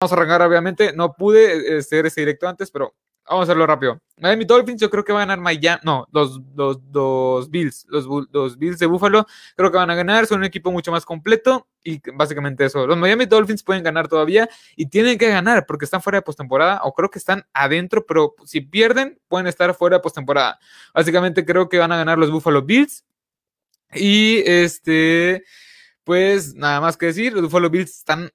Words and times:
vamos 0.00 0.12
a 0.12 0.14
arrancar 0.14 0.42
obviamente. 0.42 0.92
No 0.94 1.14
pude 1.14 1.78
hacer 1.78 2.06
ese 2.06 2.20
directo 2.20 2.48
antes, 2.48 2.70
pero 2.70 2.94
Vamos 3.28 3.42
a 3.42 3.52
hacerlo 3.52 3.66
rápido. 3.66 4.00
Miami 4.16 4.46
Dolphins, 4.46 4.80
yo 4.80 4.88
creo 4.88 5.04
que 5.04 5.12
va 5.12 5.20
a 5.22 5.26
ganar 5.26 5.38
Miami. 5.38 5.80
No, 5.84 6.06
los, 6.12 6.40
los, 6.56 7.50
Bills. 7.50 7.84
Los, 7.88 8.06
los, 8.32 8.58
Bills 8.58 8.78
de 8.78 8.86
Buffalo 8.86 9.26
creo 9.54 9.70
que 9.70 9.76
van 9.76 9.90
a 9.90 9.94
ganar. 9.94 10.26
Son 10.26 10.38
un 10.38 10.44
equipo 10.44 10.72
mucho 10.72 10.90
más 10.90 11.04
completo. 11.04 11.68
Y 11.84 12.00
básicamente 12.14 12.64
eso. 12.64 12.86
Los 12.86 12.96
Miami 12.96 13.26
Dolphins 13.26 13.62
pueden 13.62 13.82
ganar 13.82 14.08
todavía. 14.08 14.48
Y 14.76 14.86
tienen 14.86 15.18
que 15.18 15.28
ganar 15.28 15.66
porque 15.66 15.84
están 15.84 16.00
fuera 16.00 16.18
de 16.18 16.22
postemporada. 16.22 16.80
O 16.84 16.94
creo 16.94 17.10
que 17.10 17.18
están 17.18 17.46
adentro. 17.52 18.06
Pero 18.06 18.34
si 18.44 18.62
pierden, 18.62 19.20
pueden 19.28 19.46
estar 19.46 19.74
fuera 19.74 19.98
de 19.98 20.02
postemporada. 20.02 20.58
Básicamente 20.94 21.44
creo 21.44 21.68
que 21.68 21.78
van 21.78 21.92
a 21.92 21.98
ganar 21.98 22.18
los 22.18 22.30
Buffalo 22.30 22.62
Bills. 22.62 23.04
Y 23.92 24.42
este. 24.46 25.44
Pues 26.02 26.54
nada 26.54 26.80
más 26.80 26.96
que 26.96 27.06
decir. 27.06 27.34
Los 27.34 27.42
Buffalo 27.42 27.68
Bills 27.68 27.90
están 27.90 28.30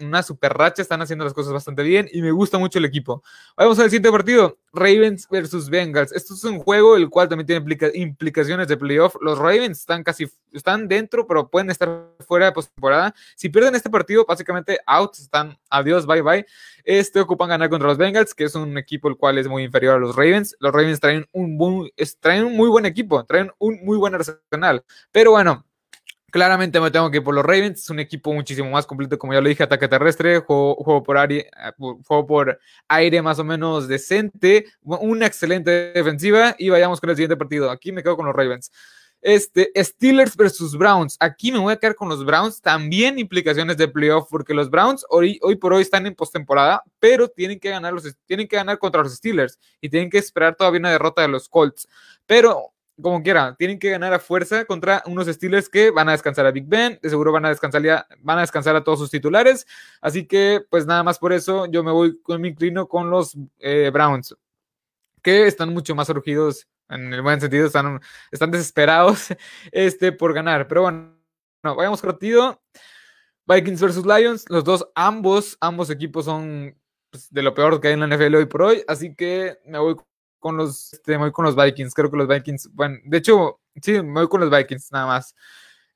una 0.00 0.22
super 0.22 0.52
racha, 0.52 0.82
están 0.82 1.02
haciendo 1.02 1.24
las 1.24 1.34
cosas 1.34 1.52
bastante 1.52 1.82
bien 1.82 2.08
y 2.12 2.22
me 2.22 2.30
gusta 2.30 2.58
mucho 2.58 2.78
el 2.78 2.84
equipo. 2.84 3.22
Vamos 3.56 3.78
al 3.78 3.86
siguiente 3.86 4.10
partido, 4.10 4.58
Ravens 4.72 5.26
versus 5.28 5.68
Bengals. 5.68 6.12
Esto 6.12 6.34
es 6.34 6.44
un 6.44 6.58
juego 6.58 6.96
el 6.96 7.08
cual 7.08 7.28
también 7.28 7.46
tiene 7.46 7.90
implicaciones 7.94 8.68
de 8.68 8.76
playoff. 8.76 9.16
Los 9.20 9.38
Ravens 9.38 9.80
están 9.80 10.04
casi, 10.04 10.28
están 10.52 10.88
dentro, 10.88 11.26
pero 11.26 11.48
pueden 11.48 11.70
estar 11.70 12.08
fuera 12.26 12.46
de 12.46 12.52
postemporada. 12.52 13.14
Si 13.36 13.48
pierden 13.48 13.74
este 13.74 13.90
partido, 13.90 14.24
básicamente 14.26 14.78
out, 14.86 15.14
están 15.14 15.58
adiós, 15.70 16.06
bye 16.06 16.22
bye. 16.22 16.46
Este 16.84 17.20
ocupan 17.20 17.48
ganar 17.48 17.68
contra 17.68 17.88
los 17.88 17.98
Bengals, 17.98 18.34
que 18.34 18.44
es 18.44 18.54
un 18.54 18.78
equipo 18.78 19.08
el 19.08 19.16
cual 19.16 19.38
es 19.38 19.48
muy 19.48 19.64
inferior 19.64 19.96
a 19.96 19.98
los 19.98 20.16
Ravens. 20.16 20.56
Los 20.60 20.72
Ravens 20.72 21.00
traen 21.00 21.26
un, 21.32 21.56
muy, 21.56 21.92
traen 22.20 22.44
un 22.44 22.56
muy 22.56 22.68
buen 22.68 22.86
equipo, 22.86 23.24
traen 23.24 23.50
un 23.58 23.78
muy 23.84 23.98
buen 23.98 24.14
arsenal. 24.14 24.84
Pero 25.12 25.32
bueno, 25.32 25.66
Claramente 26.30 26.78
me 26.78 26.90
tengo 26.90 27.10
que 27.10 27.18
ir 27.18 27.24
por 27.24 27.34
los 27.34 27.44
Ravens, 27.44 27.80
es 27.80 27.90
un 27.90 28.00
equipo 28.00 28.34
muchísimo 28.34 28.70
más 28.70 28.84
completo, 28.84 29.18
como 29.18 29.32
ya 29.32 29.40
lo 29.40 29.48
dije, 29.48 29.62
ataque 29.62 29.88
terrestre, 29.88 30.40
juego, 30.40 31.02
por, 31.02 31.16
aire, 31.16 31.50
juego 31.78 32.26
por 32.26 32.60
aire 32.86 33.22
más 33.22 33.38
o 33.38 33.44
menos 33.44 33.88
decente, 33.88 34.66
una 34.82 35.24
excelente 35.24 35.70
defensiva 35.92 36.54
y 36.58 36.68
vayamos 36.68 37.00
con 37.00 37.08
el 37.08 37.16
siguiente 37.16 37.36
partido. 37.36 37.70
Aquí 37.70 37.92
me 37.92 38.02
quedo 38.02 38.16
con 38.16 38.26
los 38.26 38.36
Ravens. 38.36 38.70
Este, 39.22 39.72
Steelers 39.74 40.36
versus 40.36 40.76
Browns. 40.76 41.16
Aquí 41.18 41.50
me 41.50 41.58
voy 41.58 41.72
a 41.72 41.76
quedar 41.76 41.94
con 41.94 42.08
los 42.08 42.24
Browns. 42.24 42.60
También 42.60 43.18
implicaciones 43.18 43.76
de 43.76 43.88
playoff, 43.88 44.28
porque 44.30 44.54
los 44.54 44.70
Browns 44.70 45.04
hoy, 45.08 45.38
hoy 45.42 45.56
por 45.56 45.72
hoy 45.72 45.82
están 45.82 46.06
en 46.06 46.14
postemporada, 46.14 46.82
pero 47.00 47.28
tienen 47.28 47.58
que, 47.58 47.70
ganar 47.70 47.94
los, 47.94 48.04
tienen 48.26 48.46
que 48.46 48.56
ganar 48.56 48.78
contra 48.78 49.02
los 49.02 49.14
Steelers 49.14 49.58
y 49.80 49.88
tienen 49.88 50.10
que 50.10 50.18
esperar 50.18 50.54
todavía 50.54 50.80
una 50.80 50.92
derrota 50.92 51.22
de 51.22 51.28
los 51.28 51.48
Colts. 51.48 51.88
Pero 52.26 52.74
como 53.00 53.22
quiera, 53.22 53.54
tienen 53.56 53.78
que 53.78 53.90
ganar 53.90 54.12
a 54.12 54.18
fuerza 54.18 54.64
contra 54.64 55.02
unos 55.06 55.26
Steelers 55.26 55.68
que 55.68 55.90
van 55.90 56.08
a 56.08 56.12
descansar 56.12 56.46
a 56.46 56.50
Big 56.50 56.66
Ben, 56.66 56.98
de 57.00 57.10
seguro 57.10 57.32
van 57.32 57.44
a 57.44 57.50
descansar, 57.50 57.82
van 58.20 58.38
a, 58.38 58.40
descansar 58.40 58.76
a 58.76 58.82
todos 58.82 58.98
sus 58.98 59.10
titulares, 59.10 59.66
así 60.00 60.26
que 60.26 60.62
pues 60.68 60.86
nada 60.86 61.02
más 61.02 61.18
por 61.18 61.32
eso 61.32 61.66
yo 61.66 61.82
me 61.84 61.92
voy, 61.92 62.20
me 62.38 62.48
inclino 62.48 62.88
con 62.88 63.10
los 63.10 63.36
eh, 63.58 63.90
Browns, 63.92 64.36
que 65.22 65.46
están 65.46 65.72
mucho 65.72 65.94
más 65.94 66.08
urgidos, 66.08 66.66
en 66.88 67.12
el 67.12 67.22
buen 67.22 67.40
sentido, 67.40 67.66
están, 67.66 68.00
están 68.30 68.50
desesperados 68.50 69.28
este, 69.72 70.12
por 70.12 70.32
ganar, 70.32 70.66
pero 70.66 70.82
bueno, 70.82 71.14
no, 71.62 71.76
vayamos 71.76 72.00
partido. 72.00 72.60
Vikings 73.46 73.80
versus 73.80 74.04
Lions, 74.04 74.44
los 74.50 74.62
dos, 74.62 74.86
ambos, 74.94 75.56
ambos 75.60 75.88
equipos 75.88 76.26
son 76.26 76.76
pues, 77.10 77.32
de 77.32 77.42
lo 77.42 77.54
peor 77.54 77.80
que 77.80 77.88
hay 77.88 77.94
en 77.94 78.00
la 78.00 78.06
NFL 78.06 78.34
hoy 78.34 78.46
por 78.46 78.62
hoy, 78.62 78.84
así 78.86 79.14
que 79.14 79.58
me 79.64 79.78
voy 79.78 79.96
con 80.38 80.56
los, 80.56 80.92
este, 80.92 81.16
voy 81.16 81.32
con 81.32 81.44
los 81.44 81.56
Vikings. 81.56 81.94
Creo 81.94 82.10
que 82.10 82.16
los 82.16 82.28
Vikings, 82.28 82.70
bueno, 82.72 82.98
de 83.04 83.18
hecho, 83.18 83.60
sí, 83.80 83.92
me 84.02 84.20
voy 84.20 84.28
con 84.28 84.40
los 84.40 84.50
Vikings, 84.50 84.92
nada 84.92 85.06
más. 85.06 85.34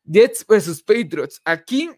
Jets 0.04 0.44
versus 0.46 0.82
Patriots. 0.82 1.40
Aquí, 1.44 1.90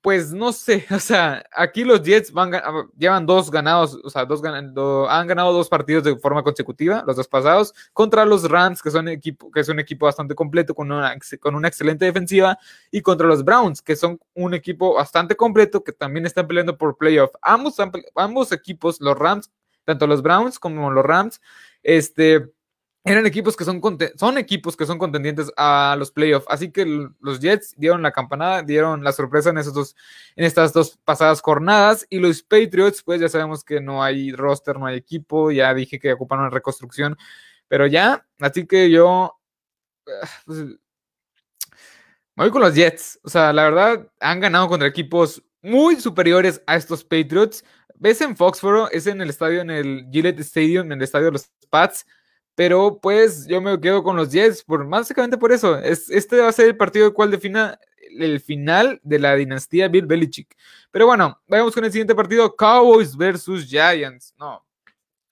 pues 0.00 0.32
no 0.32 0.52
sé, 0.52 0.84
o 0.90 0.98
sea, 0.98 1.44
aquí 1.52 1.84
los 1.84 2.02
Jets 2.02 2.32
van, 2.32 2.52
llevan 2.96 3.24
dos 3.24 3.50
ganados, 3.50 3.98
o 4.04 4.10
sea, 4.10 4.24
dos 4.24 4.42
han 4.44 5.26
ganado 5.26 5.52
dos 5.52 5.68
partidos 5.68 6.04
de 6.04 6.16
forma 6.16 6.42
consecutiva, 6.42 7.02
los 7.06 7.16
dos 7.16 7.28
pasados, 7.28 7.74
contra 7.92 8.24
los 8.24 8.48
Rams, 8.48 8.82
que 8.82 8.90
son 8.90 9.08
equipo, 9.08 9.50
que 9.50 9.60
es 9.60 9.68
un 9.68 9.78
equipo 9.78 10.06
bastante 10.06 10.34
completo, 10.34 10.74
con 10.74 10.90
una, 10.90 11.16
con 11.40 11.54
una 11.54 11.68
excelente 11.68 12.04
defensiva, 12.04 12.58
y 12.90 13.00
contra 13.00 13.26
los 13.26 13.44
Browns, 13.44 13.82
que 13.82 13.96
son 13.96 14.20
un 14.34 14.54
equipo 14.54 14.94
bastante 14.94 15.36
completo, 15.36 15.82
que 15.82 15.92
también 15.92 16.26
están 16.26 16.46
peleando 16.46 16.76
por 16.76 16.96
playoff. 16.96 17.30
Ambos, 17.42 17.76
ambos 18.14 18.52
equipos, 18.52 19.00
los 19.00 19.16
Rams, 19.16 19.50
tanto 19.86 20.06
los 20.06 20.20
Browns 20.20 20.58
como 20.58 20.90
los 20.90 21.04
Rams, 21.04 21.40
este, 21.82 22.52
eran 23.06 23.24
equipos 23.24 23.56
que 23.56 23.64
son, 23.64 23.80
son 24.16 24.36
equipos 24.36 24.76
que 24.76 24.84
son 24.84 24.98
contendientes 24.98 25.52
a 25.56 25.94
los 25.96 26.10
playoffs. 26.10 26.46
Así 26.50 26.72
que 26.72 26.84
los 27.20 27.38
Jets 27.38 27.74
dieron 27.76 28.02
la 28.02 28.10
campanada, 28.10 28.62
dieron 28.62 29.04
la 29.04 29.12
sorpresa 29.12 29.50
en, 29.50 29.58
esos 29.58 29.72
dos, 29.72 29.96
en 30.34 30.44
estas 30.44 30.72
dos 30.72 30.98
pasadas 31.04 31.40
jornadas. 31.40 32.04
Y 32.10 32.18
los 32.18 32.42
Patriots, 32.42 33.04
pues 33.04 33.20
ya 33.20 33.28
sabemos 33.28 33.62
que 33.62 33.80
no 33.80 34.02
hay 34.02 34.32
roster, 34.32 34.76
no 34.76 34.86
hay 34.86 34.96
equipo. 34.96 35.52
Ya 35.52 35.72
dije 35.72 36.00
que 36.00 36.12
ocuparon 36.12 36.46
una 36.46 36.54
reconstrucción. 36.54 37.16
Pero 37.68 37.86
ya, 37.86 38.26
así 38.40 38.66
que 38.66 38.90
yo. 38.90 39.38
Pues, 40.44 40.58
me 42.34 42.44
voy 42.44 42.50
con 42.50 42.62
los 42.62 42.74
Jets. 42.74 43.20
O 43.22 43.28
sea, 43.28 43.52
la 43.52 43.62
verdad, 43.62 44.10
han 44.18 44.40
ganado 44.40 44.66
contra 44.66 44.88
equipos 44.88 45.44
muy 45.62 46.00
superiores 46.00 46.62
a 46.66 46.76
estos 46.76 47.04
Patriots. 47.04 47.64
Ves 47.94 48.20
en 48.20 48.36
Foxborough, 48.36 48.88
es 48.92 49.06
en 49.06 49.20
el 49.20 49.30
estadio, 49.30 49.60
en 49.60 49.70
el 49.70 50.06
Gillette 50.10 50.40
Stadium, 50.40 50.86
en 50.86 50.98
el 50.98 51.02
estadio 51.02 51.26
de 51.26 51.32
los 51.32 51.50
Pats. 51.70 52.06
Pero 52.54 52.98
pues 53.00 53.46
yo 53.46 53.60
me 53.60 53.78
quedo 53.80 54.02
con 54.02 54.16
los 54.16 54.30
Jets, 54.30 54.64
por, 54.64 54.88
básicamente 54.88 55.36
por 55.36 55.52
eso. 55.52 55.78
Es, 55.78 56.08
este 56.10 56.40
va 56.40 56.48
a 56.48 56.52
ser 56.52 56.66
el 56.66 56.76
partido 56.76 57.12
cual 57.12 57.30
defina 57.30 57.78
el 58.18 58.40
final 58.40 59.00
de 59.02 59.18
la 59.18 59.34
dinastía 59.34 59.88
Bill 59.88 60.06
Belichick. 60.06 60.56
Pero 60.90 61.06
bueno, 61.06 61.40
vayamos 61.46 61.74
con 61.74 61.84
el 61.84 61.92
siguiente 61.92 62.14
partido: 62.14 62.54
Cowboys 62.56 63.16
versus 63.16 63.66
Giants. 63.66 64.34
No, 64.38 64.66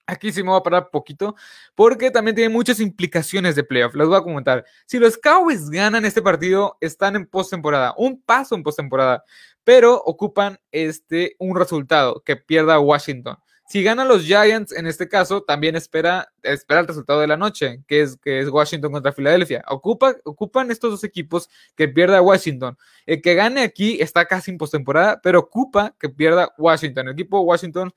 Aquí 0.07 0.31
sí 0.31 0.43
me 0.43 0.49
voy 0.49 0.59
a 0.59 0.63
parar 0.63 0.89
poquito, 0.91 1.35
porque 1.73 2.11
también 2.11 2.35
tiene 2.35 2.53
muchas 2.53 2.79
implicaciones 2.79 3.55
de 3.55 3.63
playoff. 3.63 3.95
Les 3.95 4.07
voy 4.07 4.17
a 4.17 4.21
comentar. 4.21 4.63
Si 4.85 4.99
los 4.99 5.17
Cowboys 5.17 5.69
ganan 5.69 6.05
este 6.05 6.21
partido, 6.21 6.77
están 6.79 7.15
en 7.15 7.25
postemporada, 7.25 7.95
un 7.97 8.21
paso 8.21 8.53
en 8.53 8.61
postemporada, 8.61 9.23
pero 9.65 10.01
ocupan 10.05 10.59
este, 10.71 11.35
un 11.39 11.57
resultado 11.57 12.21
que 12.23 12.37
pierda 12.37 12.79
Washington. 12.79 13.35
Si 13.67 13.81
ganan 13.81 14.07
los 14.07 14.21
Giants, 14.21 14.71
en 14.73 14.85
este 14.85 15.09
caso, 15.09 15.41
también 15.41 15.75
espera, 15.75 16.31
espera 16.43 16.81
el 16.81 16.87
resultado 16.87 17.19
de 17.19 17.25
la 17.25 17.35
noche, 17.35 17.81
que 17.87 18.01
es, 18.01 18.15
que 18.17 18.39
es 18.39 18.47
Washington 18.47 18.91
contra 18.91 19.11
Filadelfia. 19.11 19.65
Ocupa, 19.67 20.15
ocupan 20.23 20.69
estos 20.69 20.91
dos 20.91 21.03
equipos 21.03 21.49
que 21.75 21.87
pierda 21.87 22.21
Washington. 22.21 22.77
El 23.07 23.23
que 23.23 23.33
gane 23.33 23.63
aquí 23.63 23.99
está 23.99 24.25
casi 24.25 24.51
en 24.51 24.59
postemporada, 24.59 25.19
pero 25.19 25.39
ocupa 25.39 25.95
que 25.99 26.09
pierda 26.09 26.53
Washington. 26.59 27.07
El 27.07 27.13
equipo 27.13 27.41
Washington 27.41 27.91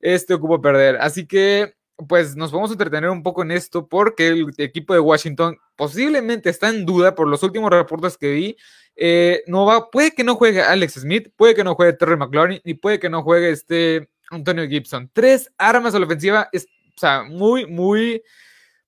este 0.00 0.34
ocupa 0.34 0.60
perder. 0.60 0.98
Así 1.00 1.26
que, 1.26 1.74
pues 2.06 2.36
nos 2.36 2.52
vamos 2.52 2.70
a 2.70 2.74
entretener 2.74 3.10
un 3.10 3.22
poco 3.22 3.42
en 3.42 3.50
esto 3.50 3.88
porque 3.88 4.28
el 4.28 4.46
equipo 4.58 4.94
de 4.94 5.00
Washington 5.00 5.58
posiblemente 5.74 6.48
está 6.48 6.68
en 6.68 6.86
duda 6.86 7.14
por 7.14 7.26
los 7.26 7.42
últimos 7.42 7.70
reportes 7.70 8.16
que 8.16 8.30
vi. 8.30 8.56
Eh, 8.94 9.42
no 9.46 9.66
va, 9.66 9.90
puede 9.90 10.12
que 10.12 10.24
no 10.24 10.36
juegue 10.36 10.62
Alex 10.62 10.94
Smith, 10.94 11.32
puede 11.36 11.54
que 11.54 11.64
no 11.64 11.74
juegue 11.74 11.92
Terry 11.94 12.16
McLaurin 12.16 12.60
y 12.64 12.74
puede 12.74 12.98
que 12.98 13.10
no 13.10 13.22
juegue 13.22 13.50
este 13.50 14.08
Antonio 14.30 14.68
Gibson. 14.68 15.10
Tres 15.12 15.50
armas 15.58 15.94
a 15.94 15.98
la 15.98 16.06
ofensiva, 16.06 16.48
es, 16.52 16.66
o 16.66 17.00
sea, 17.00 17.24
muy, 17.24 17.66
muy, 17.66 18.22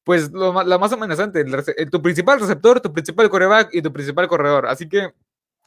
pues 0.05 0.31
la 0.33 0.79
más 0.79 0.93
amenazante. 0.93 1.45
tu 1.91 2.03
principal 2.03 2.41
receptor, 2.41 2.81
tu 2.81 2.93
principal 2.93 3.29
coreback 3.29 3.71
y 3.73 3.83
tu 3.83 3.93
principal 3.93 4.29
corredor. 4.29 4.67
Así 4.67 4.89
que 4.89 5.13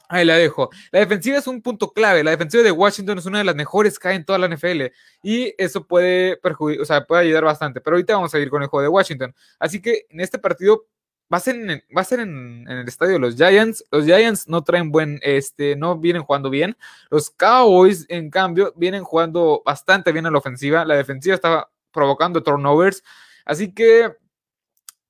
Ahí 0.08 0.24
la 0.24 0.36
dejo. 0.36 0.70
La 0.92 1.00
defensiva 1.00 1.38
es 1.38 1.46
un 1.46 1.62
punto 1.62 1.92
clave. 1.92 2.22
La 2.22 2.30
defensiva 2.30 2.62
de 2.62 2.70
Washington 2.70 3.18
es 3.18 3.26
una 3.26 3.38
de 3.38 3.44
las 3.44 3.54
mejores 3.54 3.98
que 3.98 4.08
hay 4.08 4.16
en 4.16 4.24
toda 4.24 4.38
la 4.38 4.48
NFL. 4.48 4.92
Y 5.22 5.54
eso 5.58 5.86
puede 5.86 6.36
perjudicar, 6.36 6.82
o 6.82 6.84
sea, 6.84 7.04
puede 7.04 7.22
ayudar 7.22 7.44
bastante. 7.44 7.80
Pero 7.80 7.96
ahorita 7.96 8.14
vamos 8.14 8.34
a 8.34 8.38
ir 8.38 8.50
con 8.50 8.62
el 8.62 8.68
juego 8.68 8.82
de 8.82 8.88
Washington. 8.88 9.34
Así 9.58 9.80
que 9.80 10.06
en 10.10 10.20
este 10.20 10.38
partido 10.38 10.86
va 11.32 11.38
a 11.38 12.04
ser 12.04 12.20
en, 12.20 12.68
a 12.68 12.80
el 12.80 12.88
estadio 12.88 13.14
de 13.14 13.18
los 13.18 13.36
Giants. 13.36 13.84
Los 13.90 14.04
Giants 14.04 14.48
no 14.48 14.62
traen 14.62 14.92
buen, 14.92 15.20
este, 15.22 15.76
no 15.76 15.98
vienen 15.98 16.22
jugando 16.22 16.50
bien. 16.50 16.76
Los 17.10 17.30
Cowboys, 17.30 18.06
en 18.08 18.30
cambio, 18.30 18.72
vienen 18.76 19.04
jugando 19.04 19.62
bastante 19.64 20.12
bien 20.12 20.26
en 20.26 20.32
la 20.32 20.38
ofensiva. 20.38 20.84
La 20.84 20.96
defensiva 20.96 21.34
estaba 21.34 21.70
provocando 21.92 22.42
turnovers. 22.42 23.02
Así 23.44 23.72
que, 23.72 24.12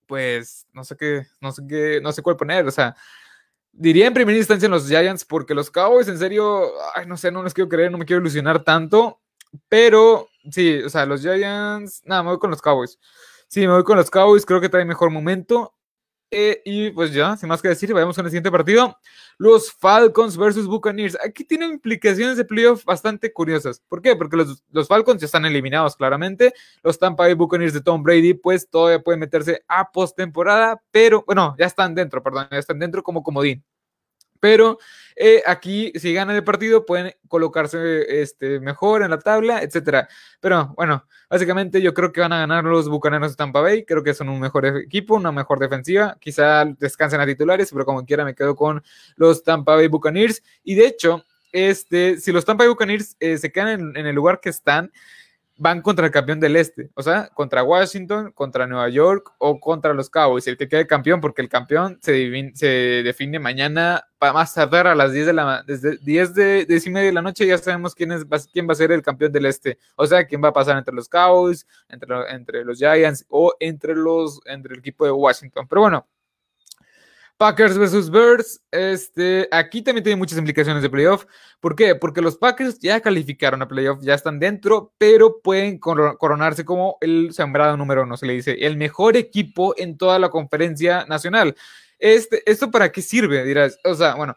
pues, 0.06 0.67
no 0.73 0.85
sé 0.85 0.97
qué, 0.97 1.26
no 1.40 1.52
sé 1.52 1.62
qué, 1.69 2.00
no 2.02 2.12
sé 2.12 2.23
cuál 2.23 2.37
poner. 2.37 2.67
O 2.67 2.70
sea, 2.70 2.94
Diría 3.76 4.06
en 4.06 4.15
primera 4.15 4.38
instancia 4.38 4.67
en 4.67 4.73
los 4.73 4.87
Giants, 4.87 5.25
porque 5.25 5.55
los 5.55 5.71
Cowboys, 5.71 6.06
en 6.06 6.19
serio, 6.19 6.73
ay, 6.94 7.06
no 7.06 7.17
sé, 7.17 7.32
no 7.32 7.43
les 7.43 7.53
quiero 7.53 7.69
creer, 7.69 7.91
no 7.91 7.99
me 7.99 8.05
quiero 8.05 8.21
ilusionar 8.21 8.62
tanto. 8.62 9.21
Pero 9.69 10.29
sí, 10.50 10.81
o 10.82 10.88
sea, 10.88 11.06
los 11.06 11.23
Giants, 11.23 12.03
nada, 12.05 12.23
me 12.23 12.31
voy 12.31 12.38
con 12.38 12.50
los 12.50 12.62
Cowboys. 12.62 12.99
Sí, 13.49 13.61
me 13.61 13.73
voy 13.73 13.85
con 13.85 13.97
los 13.97 14.11
Cowboys, 14.11 14.47
creo 14.47 14.61
que 14.61 14.69
trae 14.69 14.85
mejor 14.85 15.11
momento. 15.11 15.74
Eh, 16.37 16.63
y 16.65 16.91
pues 16.91 17.13
ya, 17.13 17.37
sin 17.37 17.49
más 17.49 17.63
que 17.63 17.69
decir, 17.69 17.95
vayamos 17.95 18.17
con 18.17 18.25
el 18.25 18.31
siguiente 18.31 18.51
partido. 18.51 18.99
Los 19.39 19.71
Falcons 19.71 20.37
versus 20.37 20.67
Buccaneers. 20.67 21.17
Aquí 21.25 21.45
tienen 21.45 21.71
implicaciones 21.71 22.37
de 22.37 22.45
playoff 22.45 22.85
bastante 22.85 23.33
curiosas. 23.33 23.81
¿Por 23.89 24.03
qué? 24.03 24.17
Porque 24.17 24.37
los, 24.37 24.89
Falcons 24.89 25.21
ya 25.21 25.27
están 25.27 25.45
eliminados 25.45 25.95
claramente. 25.95 26.53
Los 26.83 26.99
Tampa 26.99 27.23
Bay 27.23 27.35
Buccaneers 27.35 27.73
de 27.73 27.83
Tom 27.83 28.03
Brady, 28.03 28.35
pues 28.35 28.69
todavía 28.69 29.01
pueden 29.01 29.21
meterse 29.21 29.63
a 29.69 29.93
postemporada, 29.93 30.83
pero 30.91 31.23
bueno, 31.25 31.55
ya 31.57 31.67
están 31.67 31.95
dentro, 31.95 32.21
perdón, 32.21 32.49
ya 32.51 32.59
están 32.59 32.81
dentro 32.81 33.05
como 33.05 33.23
comodín. 33.23 33.65
Pero 34.44 34.79
eh, 35.17 35.43
aquí, 35.46 35.91
si 35.94 36.12
ganan 36.12 36.37
el 36.37 36.44
partido, 36.44 36.85
pueden 36.85 37.14
colocarse 37.29 38.20
este, 38.20 38.61
mejor 38.61 39.02
en 39.02 39.08
la 39.08 39.19
tabla, 39.19 39.62
etcétera. 39.62 40.06
Pero 40.38 40.75
bueno, 40.76 41.06
básicamente 41.31 41.81
yo 41.81 41.94
creo 41.94 42.12
que 42.12 42.20
van 42.20 42.35
a 42.35 42.41
ganar 42.41 42.62
los 42.62 42.91
Bucaneros 42.91 43.31
de 43.31 43.37
Tampa 43.37 43.62
Bay. 43.62 43.87
Creo 43.87 44.02
que 44.02 44.12
son 44.12 44.29
un 44.29 44.38
mejor 44.38 44.67
equipo, 44.67 45.14
una 45.14 45.32
mejor 45.32 45.61
defensiva. 45.61 46.19
Quizá 46.20 46.67
descansen 46.67 47.23
a 47.23 47.26
titulares, 47.26 47.70
pero 47.73 47.87
como 47.87 48.05
quiera 48.05 48.23
me 48.23 48.35
quedo 48.35 48.55
con 48.55 48.82
los 49.17 49.43
Tampa 49.43 49.76
Bay 49.76 49.88
Buccaneers. 49.88 50.43
Y 50.62 50.75
de 50.75 50.88
hecho, 50.88 51.25
este, 51.50 52.19
si 52.19 52.31
los 52.31 52.44
Tampa 52.44 52.64
Bay 52.64 52.69
Buccaneers 52.69 53.17
eh, 53.20 53.38
se 53.38 53.50
quedan 53.50 53.97
en 53.97 54.06
el 54.06 54.14
lugar 54.14 54.40
que 54.40 54.50
están, 54.50 54.93
van 55.56 55.83
contra 55.83 56.06
el 56.06 56.12
campeón 56.12 56.41
del 56.41 56.56
este, 56.56 56.91
o 56.95 57.03
sea, 57.03 57.29
contra 57.35 57.62
Washington, 57.62 58.33
contra 58.33 58.67
Nueva 58.67 58.89
York 58.89 59.33
o 59.39 59.61
contra 59.61 59.95
los 59.95 60.11
Cowboys, 60.11 60.47
el 60.47 60.56
que 60.56 60.69
quede 60.69 60.87
campeón, 60.87 61.21
porque 61.21 61.43
el 61.43 61.49
campeón 61.49 61.99
se, 62.03 62.53
se 62.55 62.67
define 63.05 63.39
mañana, 63.39 64.05
más 64.21 64.55
tardar 64.55 64.87
a 64.87 64.95
las 64.95 65.12
10 65.12 65.27
de 65.27 65.33
la 65.33 65.62
desde 65.67 65.99
10 65.99 66.35
de, 66.35 66.65
10 66.65 66.87
y 66.87 66.91
media 66.91 67.06
de 67.09 67.12
la 67.12 67.23
noche 67.23 67.47
ya 67.47 67.59
sabemos 67.59 67.95
quién, 67.95 68.12
es, 68.12 68.25
quién 68.53 68.67
va 68.67 68.73
a 68.73 68.77
ser 68.77 68.91
el 68.91 69.03
campeón 69.03 69.33
del 69.33 69.47
este, 69.47 69.79
o 69.97 70.06
sea, 70.06 70.27
quién 70.27 70.43
va 70.43 70.49
a 70.49 70.53
pasar 70.53 70.79
entre 70.79 70.95
los 70.95 71.09
Cowboys, 71.09 71.67
entre, 71.89 72.15
entre 72.31 72.65
los 72.65 72.79
Giants 72.79 73.27
o 73.29 73.55
entre 73.61 73.95
los 73.95 74.41
entre 74.47 74.75
el 74.75 74.81
equipo 74.81 75.05
de 75.05 75.11
Washington. 75.11 75.67
Pero 75.69 75.83
bueno, 75.83 76.07
Packers 77.37 77.77
versus 77.77 78.11
Birds, 78.11 78.63
este, 78.71 79.49
aquí 79.51 79.83
también 79.83 80.05
tiene 80.05 80.17
muchas 80.17 80.39
implicaciones 80.39 80.83
de 80.83 80.91
playoff. 80.91 81.27
¿Por 81.61 81.75
qué? 81.75 81.95
Porque 81.97 82.21
los 82.21 82.37
Packers 82.37 82.79
ya 82.79 83.01
calificaron 83.01 83.61
a 83.61 83.69
playoff, 83.69 83.99
ya 84.03 84.15
están 84.15 84.39
dentro, 84.39 84.93
pero 84.99 85.41
pueden 85.41 85.79
coronarse 85.79 86.65
como 86.65 86.97
el 87.01 87.33
sembrado 87.33 87.77
número 87.77 88.05
uno, 88.05 88.17
se 88.17 88.27
le 88.27 88.35
dice, 88.35 88.57
el 88.61 88.77
mejor 88.77 89.17
equipo 89.17 89.75
en 89.77 89.99
toda 89.99 90.19
la 90.19 90.31
conferencia 90.31 91.05
nacional. 91.07 91.57
Este, 91.99 92.49
¿Esto 92.51 92.71
para 92.71 92.93
qué 92.93 93.03
sirve? 93.03 93.45
Dirás, 93.45 93.79
o 93.85 93.95
sea, 93.95 94.15
bueno, 94.15 94.37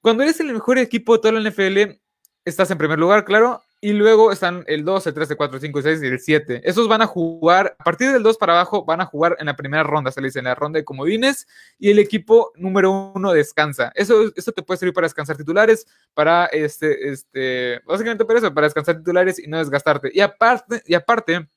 cuando 0.00 0.22
eres 0.22 0.40
el 0.40 0.52
mejor 0.52 0.78
equipo 0.78 1.14
de 1.14 1.18
toda 1.20 1.40
la 1.40 1.50
NFL, 1.50 2.00
estás 2.44 2.70
en 2.70 2.78
primer 2.78 2.98
lugar, 2.98 3.24
claro, 3.24 3.62
y 3.84 3.94
luego 3.94 4.30
están 4.30 4.62
el 4.68 4.84
2, 4.84 5.08
el 5.08 5.14
3, 5.14 5.32
el 5.32 5.36
4, 5.36 5.56
el 5.56 5.60
5, 5.60 5.78
el 5.80 5.84
6 5.84 6.02
y 6.02 6.06
el 6.06 6.20
7. 6.20 6.60
Esos 6.64 6.86
van 6.86 7.02
a 7.02 7.06
jugar, 7.08 7.74
a 7.76 7.82
partir 7.82 8.12
del 8.12 8.22
2 8.22 8.38
para 8.38 8.52
abajo, 8.52 8.84
van 8.84 9.00
a 9.00 9.06
jugar 9.06 9.36
en 9.40 9.46
la 9.46 9.56
primera 9.56 9.82
ronda, 9.82 10.12
se 10.12 10.20
le 10.20 10.28
dice, 10.28 10.38
en 10.38 10.44
la 10.44 10.54
ronda 10.54 10.78
de 10.78 10.84
comodines. 10.84 11.48
Y 11.80 11.90
el 11.90 11.98
equipo 11.98 12.52
número 12.54 13.12
uno 13.12 13.32
descansa. 13.32 13.90
Eso, 13.96 14.30
eso 14.36 14.52
te 14.52 14.62
puede 14.62 14.78
servir 14.78 14.94
para 14.94 15.06
descansar 15.06 15.36
titulares, 15.36 15.84
para 16.14 16.46
este, 16.46 17.10
este, 17.10 17.80
básicamente 17.84 18.24
para 18.24 18.38
eso, 18.38 18.54
para 18.54 18.68
descansar 18.68 18.98
titulares 18.98 19.40
y 19.40 19.48
no 19.48 19.58
desgastarte. 19.58 20.12
Y 20.14 20.20
aparte, 20.20 20.80
y 20.86 20.94
aparte, 20.94 21.48